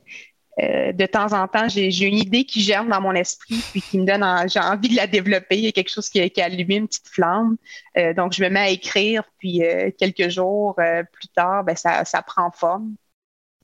de 0.59 1.07
temps 1.07 1.33
en 1.33 1.49
temps, 1.49 1.69
j'ai 1.69 2.07
une 2.07 2.19
idée 2.19 2.45
qui 2.45 2.61
germe 2.61 2.89
dans 2.89 3.01
mon 3.01 3.13
esprit, 3.13 3.61
puis 3.73 3.83
qui 3.83 3.99
me 3.99 4.07
donne, 4.07 4.25
j'ai 4.49 4.61
envie 4.61 4.89
de 4.89 4.97
la 4.97 5.07
développer. 5.07 5.57
Il 5.59 5.65
y 5.65 5.69
a 5.69 5.73
quelque 5.73 5.91
chose 5.91 6.09
qui, 6.09 6.31
qui 6.31 6.41
a 6.41 6.49
une 6.49 6.87
petite 6.87 7.09
flamme. 7.09 7.57
Euh, 7.97 8.15
donc, 8.15 8.33
je 8.33 8.43
me 8.45 8.49
mets 8.49 8.61
à 8.61 8.69
écrire, 8.69 9.25
puis 9.39 9.65
euh, 9.65 9.91
quelques 9.99 10.29
jours 10.29 10.77
plus 11.13 11.29
tard, 11.35 11.65
ben, 11.65 11.75
ça, 11.75 12.05
ça 12.05 12.23
prend 12.23 12.51
forme. 12.53 12.95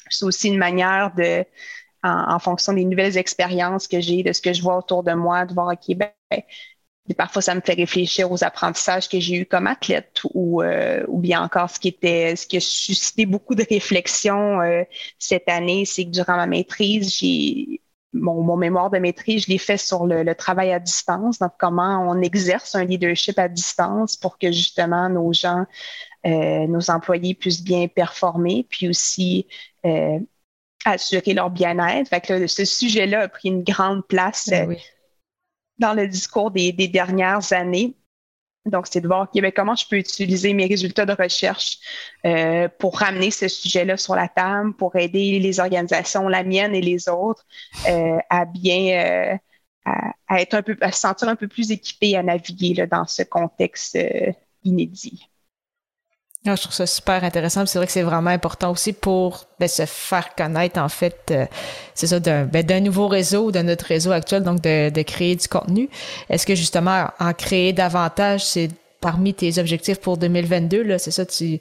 C'est 0.08 0.24
aussi 0.24 0.48
une 0.48 0.58
manière 0.58 1.14
de, 1.14 1.44
en, 2.02 2.38
fonction 2.38 2.72
des 2.72 2.84
nouvelles 2.84 3.16
expériences 3.16 3.86
que 3.86 4.00
j'ai, 4.00 4.22
de 4.22 4.32
ce 4.32 4.40
que 4.40 4.52
je 4.52 4.62
vois 4.62 4.76
autour 4.76 5.02
de 5.02 5.12
moi, 5.12 5.44
de 5.44 5.54
voir, 5.54 5.72
OK, 5.72 5.96
ben, 5.96 6.10
parfois, 7.16 7.42
ça 7.42 7.54
me 7.54 7.60
fait 7.60 7.74
réfléchir 7.74 8.30
aux 8.30 8.44
apprentissages 8.44 9.08
que 9.08 9.18
j'ai 9.18 9.36
eus 9.36 9.46
comme 9.46 9.66
athlète 9.66 10.20
ou, 10.34 10.62
euh, 10.62 11.04
ou 11.08 11.18
bien 11.18 11.42
encore 11.42 11.70
ce 11.70 11.80
qui 11.80 11.88
était, 11.88 12.36
ce 12.36 12.46
qui 12.46 12.56
a 12.56 12.60
suscité 12.60 13.26
beaucoup 13.26 13.54
de 13.54 13.64
réflexions 13.68 14.60
euh, 14.60 14.82
cette 15.18 15.48
année, 15.48 15.84
c'est 15.84 16.04
que 16.04 16.10
durant 16.10 16.36
ma 16.36 16.46
maîtrise, 16.46 17.16
j'ai 17.16 17.80
mon, 18.12 18.42
mon, 18.42 18.56
mémoire 18.56 18.90
de 18.90 18.98
maîtrise, 18.98 19.44
je 19.44 19.50
l'ai 19.50 19.58
fait 19.58 19.76
sur 19.76 20.06
le, 20.06 20.34
travail 20.34 20.72
à 20.72 20.80
distance, 20.80 21.38
donc 21.38 21.52
comment 21.58 22.06
on 22.08 22.20
exerce 22.22 22.74
un 22.74 22.84
leadership 22.84 23.38
à 23.38 23.48
distance 23.48 24.16
pour 24.16 24.36
que 24.36 24.50
justement 24.50 25.08
nos 25.08 25.32
gens, 25.32 25.64
euh, 26.26 26.66
nos 26.66 26.90
employés 26.90 27.34
puissent 27.34 27.62
bien 27.62 27.86
performer, 27.86 28.66
puis 28.68 28.88
aussi 28.88 29.46
assurer 30.84 31.34
leur 31.34 31.50
bien-être. 31.50 32.08
Fait 32.08 32.20
que 32.20 32.46
ce 32.46 32.64
sujet-là 32.64 33.22
a 33.22 33.28
pris 33.28 33.48
une 33.48 33.62
grande 33.62 34.04
place. 34.06 34.48
Ben 34.48 34.76
dans 35.80 35.94
le 35.94 36.06
discours 36.06 36.50
des, 36.50 36.72
dernières 36.72 37.52
années. 37.52 37.96
Donc, 38.66 38.86
c'est 38.88 39.00
de 39.00 39.06
voir 39.06 39.28
comment 39.56 39.74
je 39.74 39.86
peux 39.88 39.96
utiliser 39.96 40.52
mes 40.52 40.66
résultats 40.66 41.06
de 41.06 41.14
recherche 41.14 41.78
euh, 42.26 42.68
pour 42.78 42.98
ramener 42.98 43.30
ce 43.30 43.48
sujet-là 43.48 43.96
sur 43.96 44.14
la 44.14 44.28
table, 44.28 44.74
pour 44.74 44.94
aider 44.96 45.38
les 45.38 45.60
organisations, 45.60 46.28
la 46.28 46.44
mienne 46.44 46.74
et 46.74 46.82
les 46.82 47.08
autres, 47.08 47.46
euh, 47.88 48.18
à 48.28 48.44
bien 48.44 49.32
euh, 49.32 49.36
à, 50.28 50.40
être 50.40 50.54
un 50.54 50.62
peu, 50.62 50.76
à 50.82 50.92
se 50.92 51.00
sentir 51.00 51.28
un 51.28 51.36
peu 51.36 51.48
plus 51.48 51.72
équipés 51.72 52.16
à 52.16 52.22
naviguer 52.22 52.86
dans 52.86 53.06
ce 53.06 53.22
contexte 53.22 53.98
inédit. 54.62 55.30
Ah, 56.46 56.56
je 56.56 56.62
trouve 56.62 56.72
ça 56.72 56.86
super 56.86 57.22
intéressant. 57.22 57.66
C'est 57.66 57.78
vrai 57.78 57.86
que 57.86 57.92
c'est 57.92 58.02
vraiment 58.02 58.30
important 58.30 58.70
aussi 58.70 58.94
pour 58.94 59.44
ben, 59.58 59.68
se 59.68 59.84
faire 59.84 60.34
connaître, 60.34 60.80
en 60.80 60.88
fait, 60.88 61.18
euh, 61.30 61.44
c'est 61.94 62.06
ça, 62.06 62.18
d'un 62.18 62.44
ben, 62.44 62.82
nouveau 62.82 63.08
réseau, 63.08 63.50
de 63.50 63.58
notre 63.60 63.84
réseau 63.84 64.10
actuel, 64.10 64.42
donc 64.42 64.62
de, 64.62 64.88
de 64.88 65.02
créer 65.02 65.36
du 65.36 65.48
contenu. 65.48 65.90
Est-ce 66.30 66.46
que 66.46 66.54
justement, 66.54 67.08
en 67.18 67.34
créer 67.34 67.74
davantage, 67.74 68.46
c'est 68.46 68.70
parmi 69.00 69.32
tes 69.34 69.58
objectifs 69.58 69.98
pour 69.98 70.18
2022, 70.18 70.82
là, 70.82 70.98
c'est 70.98 71.10
ça, 71.10 71.24
tu, 71.24 71.58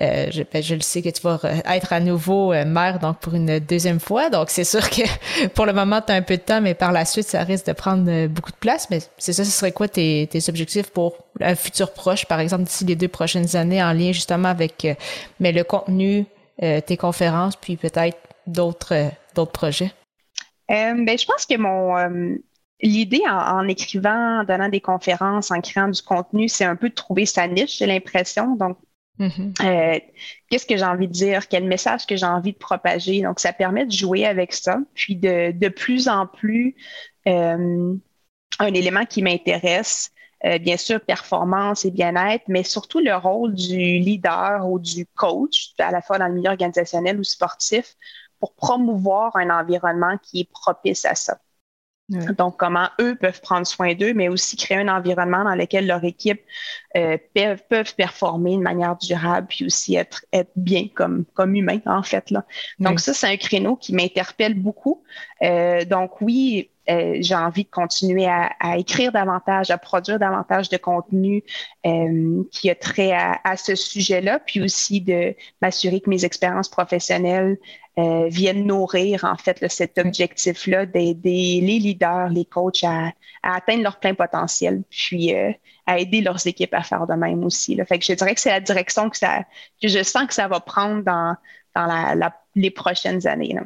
euh, 0.00 0.26
je, 0.30 0.42
ben, 0.42 0.62
je 0.62 0.74
le 0.74 0.80
sais 0.80 1.02
que 1.02 1.08
tu 1.08 1.22
vas 1.22 1.38
être 1.66 1.92
à 1.92 2.00
nouveau 2.00 2.52
euh, 2.52 2.64
mère, 2.64 2.98
donc 2.98 3.18
pour 3.20 3.34
une 3.34 3.60
deuxième 3.60 4.00
fois. 4.00 4.28
Donc, 4.28 4.50
c'est 4.50 4.64
sûr 4.64 4.88
que 4.90 5.02
pour 5.54 5.66
le 5.66 5.72
moment, 5.72 6.02
tu 6.02 6.12
as 6.12 6.16
un 6.16 6.22
peu 6.22 6.36
de 6.36 6.42
temps, 6.42 6.60
mais 6.60 6.74
par 6.74 6.92
la 6.92 7.04
suite, 7.04 7.26
ça 7.26 7.42
risque 7.42 7.66
de 7.66 7.72
prendre 7.72 8.10
euh, 8.10 8.28
beaucoup 8.28 8.50
de 8.50 8.56
place. 8.56 8.88
Mais 8.90 8.98
c'est 9.18 9.32
ça, 9.32 9.44
ce 9.44 9.50
serait 9.50 9.72
quoi 9.72 9.88
tes, 9.88 10.28
tes 10.30 10.48
objectifs 10.48 10.90
pour 10.90 11.16
un 11.40 11.54
futur 11.54 11.92
proche, 11.92 12.26
par 12.26 12.40
exemple, 12.40 12.64
d'ici 12.64 12.84
les 12.84 12.96
deux 12.96 13.08
prochaines 13.08 13.56
années, 13.56 13.82
en 13.82 13.92
lien 13.92 14.12
justement 14.12 14.48
avec 14.48 14.86
mais 15.38 15.52
le 15.52 15.64
contenu, 15.64 16.26
tes 16.58 16.96
conférences, 16.96 17.56
puis 17.56 17.76
peut-être 17.76 18.18
d'autres 18.46 19.10
d'autres 19.34 19.52
projets? 19.52 19.92
ben, 20.68 21.18
je 21.18 21.24
pense 21.24 21.46
que 21.46 21.56
mon 21.56 22.38
L'idée 22.82 23.22
en, 23.28 23.68
écrivant, 23.68 24.40
en 24.40 24.44
donnant 24.44 24.68
des 24.68 24.80
conférences, 24.80 25.50
en 25.50 25.60
créant 25.60 25.88
du 25.88 26.00
contenu, 26.00 26.48
c'est 26.48 26.64
un 26.64 26.76
peu 26.76 26.88
de 26.88 26.94
trouver 26.94 27.26
sa 27.26 27.46
niche, 27.46 27.78
j'ai 27.78 27.86
l'impression. 27.86 28.56
Donc, 28.56 28.78
mm-hmm. 29.18 29.66
euh, 29.66 30.00
qu'est-ce 30.48 30.66
que 30.66 30.76
j'ai 30.76 30.84
envie 30.84 31.08
de 31.08 31.12
dire? 31.12 31.48
Quel 31.48 31.64
message 31.64 32.06
que 32.06 32.16
j'ai 32.16 32.26
envie 32.26 32.52
de 32.52 32.58
propager? 32.58 33.20
Donc, 33.20 33.38
ça 33.38 33.52
permet 33.52 33.84
de 33.84 33.92
jouer 33.92 34.24
avec 34.24 34.54
ça. 34.54 34.78
Puis, 34.94 35.16
de, 35.16 35.52
de 35.52 35.68
plus 35.68 36.08
en 36.08 36.26
plus, 36.26 36.74
euh, 37.28 37.94
un 38.58 38.74
élément 38.74 39.04
qui 39.04 39.22
m'intéresse, 39.22 40.12
euh, 40.46 40.58
bien 40.58 40.78
sûr, 40.78 41.00
performance 41.00 41.84
et 41.84 41.90
bien-être, 41.90 42.44
mais 42.48 42.62
surtout 42.62 43.00
le 43.00 43.14
rôle 43.14 43.54
du 43.54 43.76
leader 43.98 44.66
ou 44.66 44.78
du 44.78 45.06
coach, 45.06 45.74
à 45.78 45.90
la 45.90 46.00
fois 46.00 46.18
dans 46.18 46.28
le 46.28 46.34
milieu 46.34 46.50
organisationnel 46.50 47.20
ou 47.20 47.24
sportif, 47.24 47.94
pour 48.38 48.54
promouvoir 48.54 49.36
un 49.36 49.50
environnement 49.50 50.16
qui 50.22 50.40
est 50.40 50.50
propice 50.50 51.04
à 51.04 51.14
ça. 51.14 51.38
Donc, 52.10 52.56
comment 52.56 52.88
eux 53.00 53.14
peuvent 53.14 53.40
prendre 53.40 53.66
soin 53.66 53.94
d'eux, 53.94 54.14
mais 54.14 54.28
aussi 54.28 54.56
créer 54.56 54.78
un 54.78 54.88
environnement 54.88 55.44
dans 55.44 55.54
lequel 55.54 55.86
leur 55.86 56.02
équipe 56.04 56.40
euh, 56.96 57.16
peuvent, 57.34 57.94
performer 57.94 58.56
de 58.56 58.62
manière 58.62 58.96
durable, 58.96 59.46
puis 59.48 59.64
aussi 59.64 59.94
être, 59.94 60.24
être 60.32 60.50
bien 60.56 60.88
comme, 60.92 61.24
comme 61.34 61.54
humain, 61.54 61.80
en 61.86 62.02
fait. 62.02 62.30
Là. 62.30 62.44
Donc, 62.80 63.00
ça, 63.00 63.14
c'est 63.14 63.28
un 63.28 63.36
créneau 63.36 63.76
qui 63.76 63.94
m'interpelle 63.94 64.54
beaucoup. 64.54 65.02
Euh, 65.42 65.84
donc, 65.84 66.20
oui, 66.20 66.70
euh, 66.90 67.18
j'ai 67.20 67.34
envie 67.34 67.64
de 67.64 67.70
continuer 67.70 68.26
à, 68.26 68.76
écrire 68.76 69.12
davantage, 69.12 69.70
à 69.70 69.78
produire 69.78 70.18
davantage 70.18 70.68
de 70.70 70.76
contenu 70.76 71.44
euh, 71.86 72.42
qui 72.50 72.70
a 72.70 72.74
trait 72.74 73.12
à, 73.12 73.56
ce 73.56 73.74
sujet-là, 73.74 74.40
puis 74.40 74.62
aussi 74.62 75.00
de 75.00 75.34
m'assurer 75.62 76.00
que 76.00 76.10
mes 76.10 76.24
expériences 76.24 76.68
professionnelles 76.68 77.58
euh, 78.00 78.28
viennent 78.28 78.66
nourrir 78.66 79.24
en 79.24 79.36
fait 79.36 79.64
cet 79.68 79.98
objectif-là 79.98 80.86
d'aider 80.86 81.60
les 81.60 81.78
leaders, 81.78 82.28
les 82.28 82.44
coachs 82.44 82.84
à, 82.84 83.12
atteindre 83.42 83.82
leur 83.82 83.98
plein 83.98 84.14
potentiel, 84.14 84.82
puis 84.90 85.34
à 85.86 85.98
aider 85.98 86.20
leurs 86.20 86.46
équipes 86.46 86.74
à 86.74 86.82
faire 86.82 87.06
de 87.06 87.14
même 87.14 87.44
aussi. 87.44 87.76
Je 87.76 88.12
dirais 88.14 88.34
que 88.34 88.40
c'est 88.40 88.50
la 88.50 88.60
direction 88.60 89.08
que 89.10 89.16
je 89.82 90.02
sens 90.02 90.26
que 90.26 90.34
ça 90.34 90.46
va 90.48 90.60
prendre 90.60 91.02
dans, 91.02 91.36
les 92.54 92.70
prochaines 92.70 93.26
années. 93.26 93.56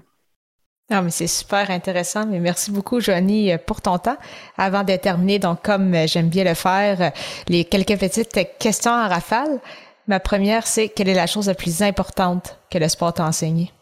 Non, 0.91 1.03
mais 1.03 1.11
c'est 1.11 1.27
super 1.27 1.71
intéressant. 1.71 2.27
Mais 2.27 2.39
merci 2.39 2.71
beaucoup, 2.71 3.01
Johnny, 3.01 3.51
pour 3.67 3.81
ton 3.81 3.99
temps. 3.99 4.19
Avant 4.57 4.85
de 4.85 4.95
terminer, 4.97 5.39
donc, 5.39 5.63
comme 5.63 5.95
j'aime 6.07 6.29
bien 6.29 6.45
le 6.45 6.55
faire, 6.55 7.13
les 7.49 7.65
quelques 7.65 7.99
petites 7.99 8.59
questions 8.59 8.93
en 8.93 9.09
rafale. 9.09 9.61
Ma 10.07 10.21
première, 10.21 10.67
c'est 10.67 10.91
quelle 10.91 11.09
est 11.09 11.15
la 11.15 11.27
chose 11.27 11.47
la 11.47 11.55
plus 11.55 11.83
importante 11.83 12.59
que 12.71 12.79
le 12.79 12.89
sport 12.89 13.15
t'a 13.15 13.25
enseigné? 13.25 13.73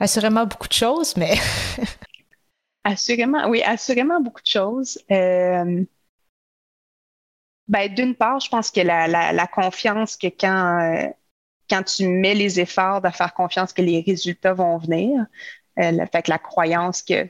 Assurément 0.00 0.46
beaucoup 0.46 0.68
de 0.68 0.72
choses, 0.72 1.14
mais. 1.16 1.34
assurément, 2.84 3.48
oui, 3.48 3.62
assurément 3.62 4.20
beaucoup 4.20 4.40
de 4.40 4.46
choses. 4.46 4.98
Euh, 5.10 5.84
ben, 7.68 7.94
d'une 7.94 8.16
part, 8.16 8.40
je 8.40 8.48
pense 8.48 8.70
que 8.70 8.80
la, 8.80 9.06
la, 9.06 9.46
confiance 9.46 10.16
que 10.16 10.26
quand 10.26 10.80
euh, 10.80 11.08
quand 11.68 11.82
tu 11.84 12.08
mets 12.08 12.34
les 12.34 12.58
efforts 12.58 13.00
de 13.02 13.10
faire 13.10 13.32
confiance 13.34 13.72
que 13.72 13.82
les 13.82 14.00
résultats 14.00 14.54
vont 14.54 14.78
venir, 14.78 15.26
euh, 15.78 15.92
le 15.92 16.06
fait 16.10 16.22
que 16.22 16.30
la 16.30 16.38
croyance 16.38 17.02
que 17.02 17.28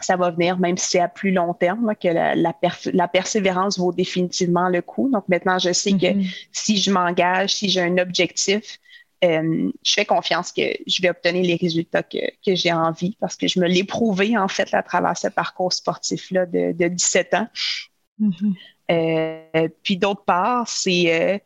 ça 0.00 0.16
va 0.16 0.30
venir, 0.30 0.58
même 0.58 0.78
si 0.78 0.88
c'est 0.88 1.00
à 1.00 1.08
plus 1.08 1.30
long 1.30 1.52
terme, 1.52 1.94
que 1.94 2.08
la, 2.08 2.34
la, 2.34 3.08
persévérance 3.08 3.78
vaut 3.78 3.92
définitivement 3.92 4.70
le 4.70 4.80
coup. 4.80 5.10
Donc 5.10 5.28
maintenant, 5.28 5.58
je 5.58 5.72
sais 5.72 5.92
que 5.92 6.14
mm-hmm. 6.14 6.46
si 6.52 6.78
je 6.78 6.90
m'engage, 6.90 7.54
si 7.54 7.68
j'ai 7.68 7.82
un 7.82 7.98
objectif, 7.98 8.78
euh, 9.22 9.70
je 9.84 9.92
fais 9.92 10.06
confiance 10.06 10.50
que 10.52 10.62
je 10.86 11.02
vais 11.02 11.10
obtenir 11.10 11.42
les 11.42 11.56
résultats 11.56 12.02
que, 12.02 12.18
que 12.44 12.54
j'ai 12.54 12.72
envie 12.72 13.16
parce 13.20 13.36
que 13.36 13.48
je 13.48 13.60
me 13.60 13.66
l'ai 13.66 13.84
prouvé 13.84 14.36
en 14.38 14.48
fait 14.48 14.72
à 14.72 14.82
travers 14.82 15.16
ce 15.16 15.28
parcours 15.28 15.72
sportif-là 15.72 16.46
de, 16.46 16.72
de 16.72 16.88
17 16.88 17.34
ans. 17.34 17.48
Mm-hmm. 18.20 18.54
euh, 18.90 19.68
puis 19.82 19.96
d'autre 19.96 20.24
part, 20.24 20.68
c'est, 20.68 21.20
euh, 21.20 21.38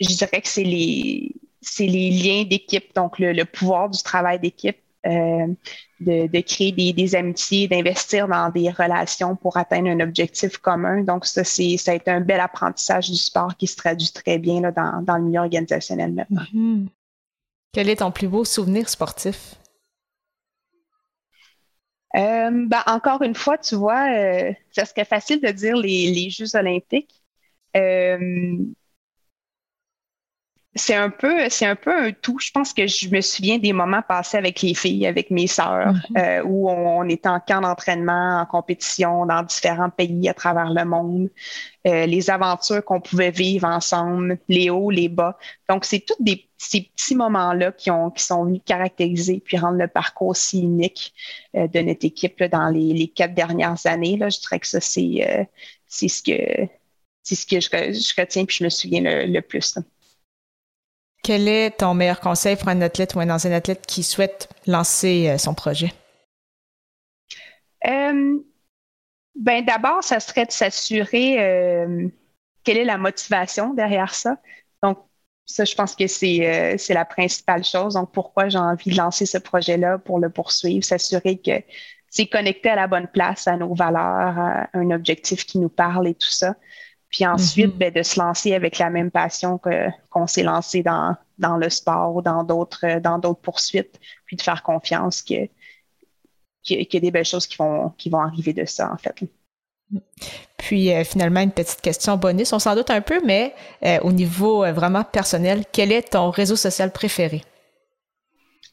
je 0.00 0.08
dirais 0.08 0.40
que 0.40 0.48
c'est 0.48 0.64
les, 0.64 1.34
c'est 1.60 1.86
les 1.86 2.10
liens 2.10 2.44
d'équipe, 2.44 2.94
donc 2.94 3.18
le, 3.18 3.44
pouvoir 3.44 3.88
du 3.88 4.02
travail 4.02 4.38
d'équipe, 4.38 4.78
euh, 5.06 5.46
de, 6.00 6.40
créer 6.40 6.72
des, 6.92 7.14
amitiés, 7.14 7.68
d'investir 7.68 8.28
dans 8.28 8.50
des 8.50 8.70
relations 8.70 9.36
pour 9.36 9.56
atteindre 9.56 9.88
un 9.88 10.00
objectif 10.00 10.58
commun. 10.58 11.02
Donc, 11.02 11.26
ça, 11.26 11.44
c'est, 11.44 11.76
ça 11.76 11.92
a 11.92 11.94
été 11.94 12.10
un 12.10 12.20
bel 12.20 12.40
apprentissage 12.40 13.10
du 13.10 13.16
sport 13.16 13.56
qui 13.56 13.66
se 13.66 13.76
traduit 13.76 14.10
très 14.12 14.38
bien 14.38 14.60
là, 14.60 14.70
dans, 14.72 15.16
le 15.16 15.22
milieu 15.22 15.40
organisationnel 15.40 16.12
maintenant. 16.12 16.42
Mm-hmm. 16.54 16.86
Quel 17.72 17.88
est 17.88 17.96
ton 17.96 18.10
plus 18.10 18.28
beau 18.28 18.44
souvenir 18.44 18.88
sportif? 18.88 19.56
Euh, 22.14 22.66
ben, 22.66 22.82
encore 22.86 23.22
une 23.22 23.34
fois, 23.34 23.56
tu 23.58 23.74
vois, 23.74 24.12
euh, 24.12 24.52
ça 24.70 24.84
serait 24.84 25.06
facile 25.06 25.40
de 25.40 25.48
dire 25.48 25.76
les, 25.76 26.10
les 26.12 26.30
Jeux 26.30 26.54
olympiques 26.56 27.22
c'est 30.74 30.94
un 30.94 31.10
peu 31.10 31.50
c'est 31.50 31.66
un 31.66 31.76
peu 31.76 31.92
un 31.94 32.12
tout. 32.12 32.38
Je 32.38 32.50
pense 32.50 32.72
que 32.72 32.86
je 32.86 33.08
me 33.08 33.20
souviens 33.20 33.58
des 33.58 33.74
moments 33.74 34.00
passés 34.00 34.38
avec 34.38 34.62
les 34.62 34.72
filles, 34.72 35.06
avec 35.06 35.30
mes 35.30 35.46
sœurs, 35.46 35.94
euh, 36.16 36.42
où 36.44 36.70
on, 36.70 37.06
était 37.08 37.28
en 37.28 37.40
camp 37.40 37.60
d'entraînement, 37.60 38.40
en 38.40 38.46
compétition 38.46 39.26
dans 39.26 39.42
différents 39.42 39.90
pays 39.90 40.28
à 40.30 40.34
travers 40.34 40.70
le 40.70 40.84
monde, 40.86 41.28
euh, 41.86 42.06
les 42.06 42.30
aventures 42.30 42.82
qu'on 42.84 43.02
pouvait 43.02 43.30
vivre 43.30 43.68
ensemble, 43.68 44.38
les 44.48 44.70
hauts, 44.70 44.90
les 44.90 45.10
bas. 45.10 45.36
Donc 45.68 45.84
c'est 45.84 46.00
tous 46.00 46.16
des 46.20 46.48
ces 46.56 46.82
petits 46.82 47.16
moments-là 47.16 47.72
qui 47.72 47.90
ont 47.90 48.10
qui 48.10 48.24
sont 48.24 48.44
venus 48.44 48.62
caractériser 48.64 49.42
puis 49.44 49.58
rendre 49.58 49.78
le 49.78 49.88
parcours 49.88 50.28
aussi 50.28 50.60
unique 50.60 51.12
euh, 51.54 51.66
de 51.68 51.80
notre 51.80 52.06
équipe 52.06 52.42
dans 52.44 52.68
les, 52.68 53.08
quatre 53.08 53.34
dernières 53.34 53.84
années. 53.84 54.16
Là, 54.16 54.30
je 54.30 54.40
dirais 54.40 54.60
que 54.60 54.66
ça 54.66 54.80
c'est 54.80 55.48
c'est 55.86 56.08
ce 56.08 56.22
que 56.22 56.66
c'est 57.22 57.34
ce 57.34 57.46
que 57.46 57.60
je, 57.60 58.20
retiens 58.20 58.46
puis 58.46 58.56
je 58.58 58.64
me 58.64 58.70
souviens 58.70 59.02
le, 59.02 59.40
plus. 59.40 59.78
Quel 61.22 61.46
est 61.46 61.78
ton 61.78 61.94
meilleur 61.94 62.18
conseil 62.18 62.56
pour 62.56 62.68
un 62.68 62.80
athlète 62.80 63.14
ou 63.14 63.20
un 63.20 63.30
ancien 63.30 63.52
athlète 63.52 63.86
qui 63.86 64.02
souhaite 64.02 64.48
lancer 64.66 65.28
euh, 65.28 65.38
son 65.38 65.54
projet? 65.54 65.92
Euh, 67.86 68.38
ben 69.36 69.64
d'abord, 69.64 70.02
ça 70.02 70.18
serait 70.18 70.46
de 70.46 70.52
s'assurer 70.52 71.40
euh, 71.40 72.08
quelle 72.64 72.78
est 72.78 72.84
la 72.84 72.98
motivation 72.98 73.72
derrière 73.72 74.14
ça. 74.14 74.36
Donc, 74.82 74.98
ça, 75.46 75.64
je 75.64 75.74
pense 75.74 75.94
que 75.94 76.06
c'est 76.08 76.78
la 76.88 77.04
principale 77.04 77.64
chose. 77.64 77.94
Donc, 77.94 78.12
pourquoi 78.12 78.48
j'ai 78.48 78.58
envie 78.58 78.90
de 78.90 78.96
lancer 78.96 79.26
ce 79.26 79.38
projet-là 79.38 79.98
pour 79.98 80.18
le 80.18 80.28
poursuivre, 80.28 80.84
s'assurer 80.84 81.38
que 81.38 81.62
c'est 82.08 82.26
connecté 82.26 82.68
à 82.68 82.76
la 82.76 82.88
bonne 82.88 83.08
place, 83.08 83.46
à 83.46 83.56
nos 83.56 83.74
valeurs, 83.74 84.38
à 84.38 84.68
un 84.74 84.90
objectif 84.90 85.46
qui 85.46 85.58
nous 85.58 85.68
parle 85.68 86.08
et 86.08 86.14
tout 86.14 86.30
ça. 86.30 86.56
Puis 87.12 87.26
ensuite, 87.26 87.74
mm-hmm. 87.74 87.78
ben, 87.78 87.92
de 87.92 88.02
se 88.02 88.18
lancer 88.18 88.54
avec 88.54 88.78
la 88.78 88.90
même 88.90 89.10
passion 89.10 89.60
qu'on 90.10 90.26
s'est 90.26 90.42
lancé 90.42 90.82
dans, 90.82 91.14
dans 91.38 91.58
le 91.58 91.68
sport 91.68 92.16
ou 92.16 92.22
dans 92.22 92.42
d'autres, 92.42 92.98
dans 93.00 93.18
d'autres 93.18 93.40
poursuites, 93.40 94.00
puis 94.24 94.36
de 94.36 94.42
faire 94.42 94.62
confiance 94.62 95.20
que, 95.22 95.46
qu'il 96.62 96.88
y 96.90 96.96
a 96.96 97.00
des 97.00 97.10
belles 97.10 97.26
choses 97.26 97.46
qui 97.46 97.56
vont, 97.58 97.90
qui 97.98 98.08
vont 98.08 98.20
arriver 98.20 98.54
de 98.54 98.64
ça, 98.64 98.90
en 98.90 98.96
fait. 98.96 99.14
Puis 100.56 100.90
euh, 100.90 101.04
finalement, 101.04 101.40
une 101.40 101.52
petite 101.52 101.82
question 101.82 102.16
bonus, 102.16 102.52
on 102.54 102.58
s'en 102.58 102.74
doute 102.74 102.88
un 102.90 103.02
peu, 103.02 103.20
mais 103.26 103.54
euh, 103.84 103.98
au 104.02 104.12
niveau 104.12 104.64
euh, 104.64 104.72
vraiment 104.72 105.04
personnel, 105.04 105.64
quel 105.70 105.92
est 105.92 106.12
ton 106.12 106.30
réseau 106.30 106.56
social 106.56 106.92
préféré? 106.92 107.42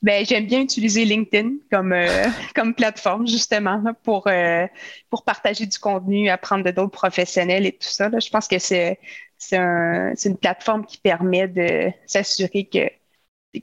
Ben, 0.02 0.26
j'aime 0.26 0.48
bien 0.48 0.62
utiliser 0.62 1.04
LinkedIn 1.04 1.56
comme, 1.70 1.92
euh, 1.92 2.26
comme 2.56 2.74
plateforme, 2.74 3.28
justement, 3.28 3.84
pour, 4.04 4.28
euh, 4.28 4.66
pour 5.10 5.26
partager 5.26 5.66
du 5.66 5.78
contenu, 5.78 6.30
apprendre 6.30 6.64
de 6.64 6.72
d'autres 6.72 6.92
professionnels 6.92 7.66
et 7.66 7.74
tout 7.74 7.88
ça. 7.88 8.08
Là. 8.08 8.20
Je 8.20 8.30
pense 8.30 8.48
que 8.48 8.60
c'est, 8.60 9.00
c'est, 9.38 9.58
un, 9.58 10.14
une 10.24 10.38
plateforme 10.38 10.86
qui 10.86 11.00
permet 11.00 11.48
de 11.48 11.92
s'assurer 12.06 12.66
que 12.66 12.90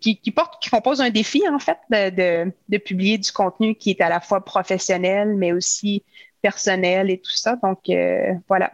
qui, 0.00 0.20
qui, 0.20 0.32
porte, 0.32 0.60
qui 0.60 0.68
compose 0.68 1.00
un 1.00 1.10
défi, 1.10 1.42
en 1.48 1.60
fait, 1.60 1.78
de, 1.90 2.10
de, 2.10 2.52
de, 2.68 2.78
publier 2.78 3.18
du 3.18 3.30
contenu 3.30 3.76
qui 3.76 3.90
est 3.90 4.00
à 4.00 4.08
la 4.08 4.18
fois 4.20 4.44
professionnel, 4.44 5.36
mais 5.36 5.52
aussi 5.52 6.02
personnel 6.42 7.08
et 7.08 7.18
tout 7.18 7.30
ça. 7.30 7.54
Donc, 7.62 7.88
euh, 7.88 8.34
voilà. 8.48 8.72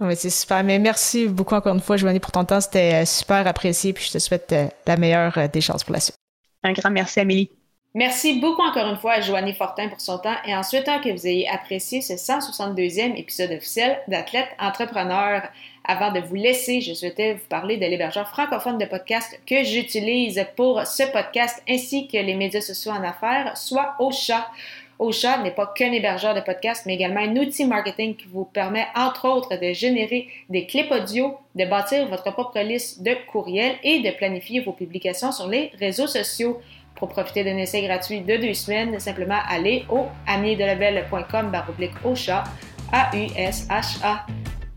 Oui, 0.00 0.16
c'est 0.16 0.30
super. 0.30 0.64
Mais 0.64 0.78
merci 0.78 1.28
beaucoup 1.28 1.54
encore 1.54 1.74
une 1.74 1.82
fois, 1.82 1.98
Joanie, 1.98 2.18
pour 2.18 2.32
ton 2.32 2.46
temps. 2.46 2.62
C'était 2.62 3.04
super 3.04 3.46
apprécié. 3.46 3.92
Puis 3.92 4.06
je 4.06 4.12
te 4.12 4.18
souhaite 4.18 4.54
la 4.86 4.96
meilleure 4.96 5.48
des 5.50 5.60
chances 5.60 5.84
pour 5.84 5.92
la 5.92 6.00
suite. 6.00 6.16
Un 6.64 6.72
grand 6.72 6.90
merci, 6.90 7.20
Amélie. 7.20 7.50
Merci 7.96 8.40
beaucoup 8.40 8.62
encore 8.62 8.88
une 8.88 8.96
fois 8.96 9.12
à 9.12 9.20
Joanie 9.20 9.54
Fortin 9.54 9.88
pour 9.88 10.00
son 10.00 10.18
temps 10.18 10.34
et 10.44 10.56
en 10.56 10.64
souhaitant 10.64 11.00
que 11.00 11.10
vous 11.10 11.26
ayez 11.28 11.48
apprécié 11.48 12.00
ce 12.00 12.14
162e 12.14 13.14
épisode 13.14 13.52
officiel 13.52 14.00
d'Athlète 14.08 14.48
Entrepreneur. 14.58 15.42
Avant 15.84 16.10
de 16.10 16.18
vous 16.18 16.34
laisser, 16.34 16.80
je 16.80 16.92
souhaitais 16.92 17.34
vous 17.34 17.46
parler 17.48 17.76
de 17.76 17.86
l'hébergeur 17.86 18.26
francophone 18.26 18.78
de 18.78 18.86
podcast 18.86 19.38
que 19.46 19.62
j'utilise 19.62 20.44
pour 20.56 20.84
ce 20.84 21.04
podcast 21.12 21.62
ainsi 21.68 22.08
que 22.08 22.16
les 22.16 22.34
médias 22.34 22.62
sociaux 22.62 22.90
en 22.90 23.04
affaires, 23.04 23.56
soit 23.56 23.94
Ocha. 24.00 24.50
Ocha 24.98 25.38
n'est 25.38 25.50
pas 25.50 25.72
qu'un 25.74 25.92
hébergeur 25.92 26.34
de 26.34 26.40
podcast, 26.40 26.84
mais 26.86 26.94
également 26.94 27.20
un 27.20 27.36
outil 27.36 27.64
marketing 27.64 28.14
qui 28.14 28.26
vous 28.32 28.44
permet, 28.44 28.86
entre 28.94 29.28
autres, 29.28 29.56
de 29.56 29.72
générer 29.72 30.28
des 30.48 30.66
clips 30.66 30.90
audio, 30.90 31.36
de 31.54 31.64
bâtir 31.64 32.08
votre 32.08 32.32
propre 32.32 32.60
liste 32.60 33.02
de 33.02 33.14
courriels 33.30 33.76
et 33.82 34.00
de 34.00 34.10
planifier 34.10 34.60
vos 34.60 34.72
publications 34.72 35.32
sur 35.32 35.48
les 35.48 35.72
réseaux 35.78 36.06
sociaux. 36.06 36.60
Pour 36.94 37.08
profiter 37.08 37.42
d'un 37.42 37.56
essai 37.56 37.82
gratuit 37.82 38.20
de 38.20 38.36
deux 38.36 38.54
semaines, 38.54 39.00
simplement 39.00 39.40
allez 39.48 39.84
au 39.90 40.06
amidelabel.com 40.28 41.50
baroblique 41.50 41.92
Ocha, 42.04 42.44
A-U-S-H-A. 42.92 44.26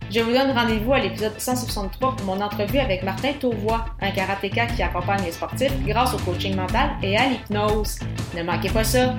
Je 0.10 0.22
vous 0.22 0.32
donne 0.32 0.52
rendez-vous 0.52 0.94
à 0.94 1.00
l'épisode 1.00 1.38
163 1.38 2.16
pour 2.16 2.26
mon 2.26 2.42
entrevue 2.42 2.80
avec 2.80 3.04
Martin 3.04 3.34
Tauvois, 3.34 3.86
un 4.02 4.12
karatéka 4.12 4.66
qui 4.68 4.82
accompagne 4.82 5.24
les 5.26 5.34
sportifs 5.34 5.74
grâce 5.86 6.14
au 6.14 6.18
coaching 6.20 6.56
mental 6.56 6.92
et 7.04 7.18
à 7.18 7.28
l'hypnose. 7.28 8.00
Ne 8.36 8.42
manquez 8.42 8.70
pas 8.70 8.86
ça! 8.86 9.14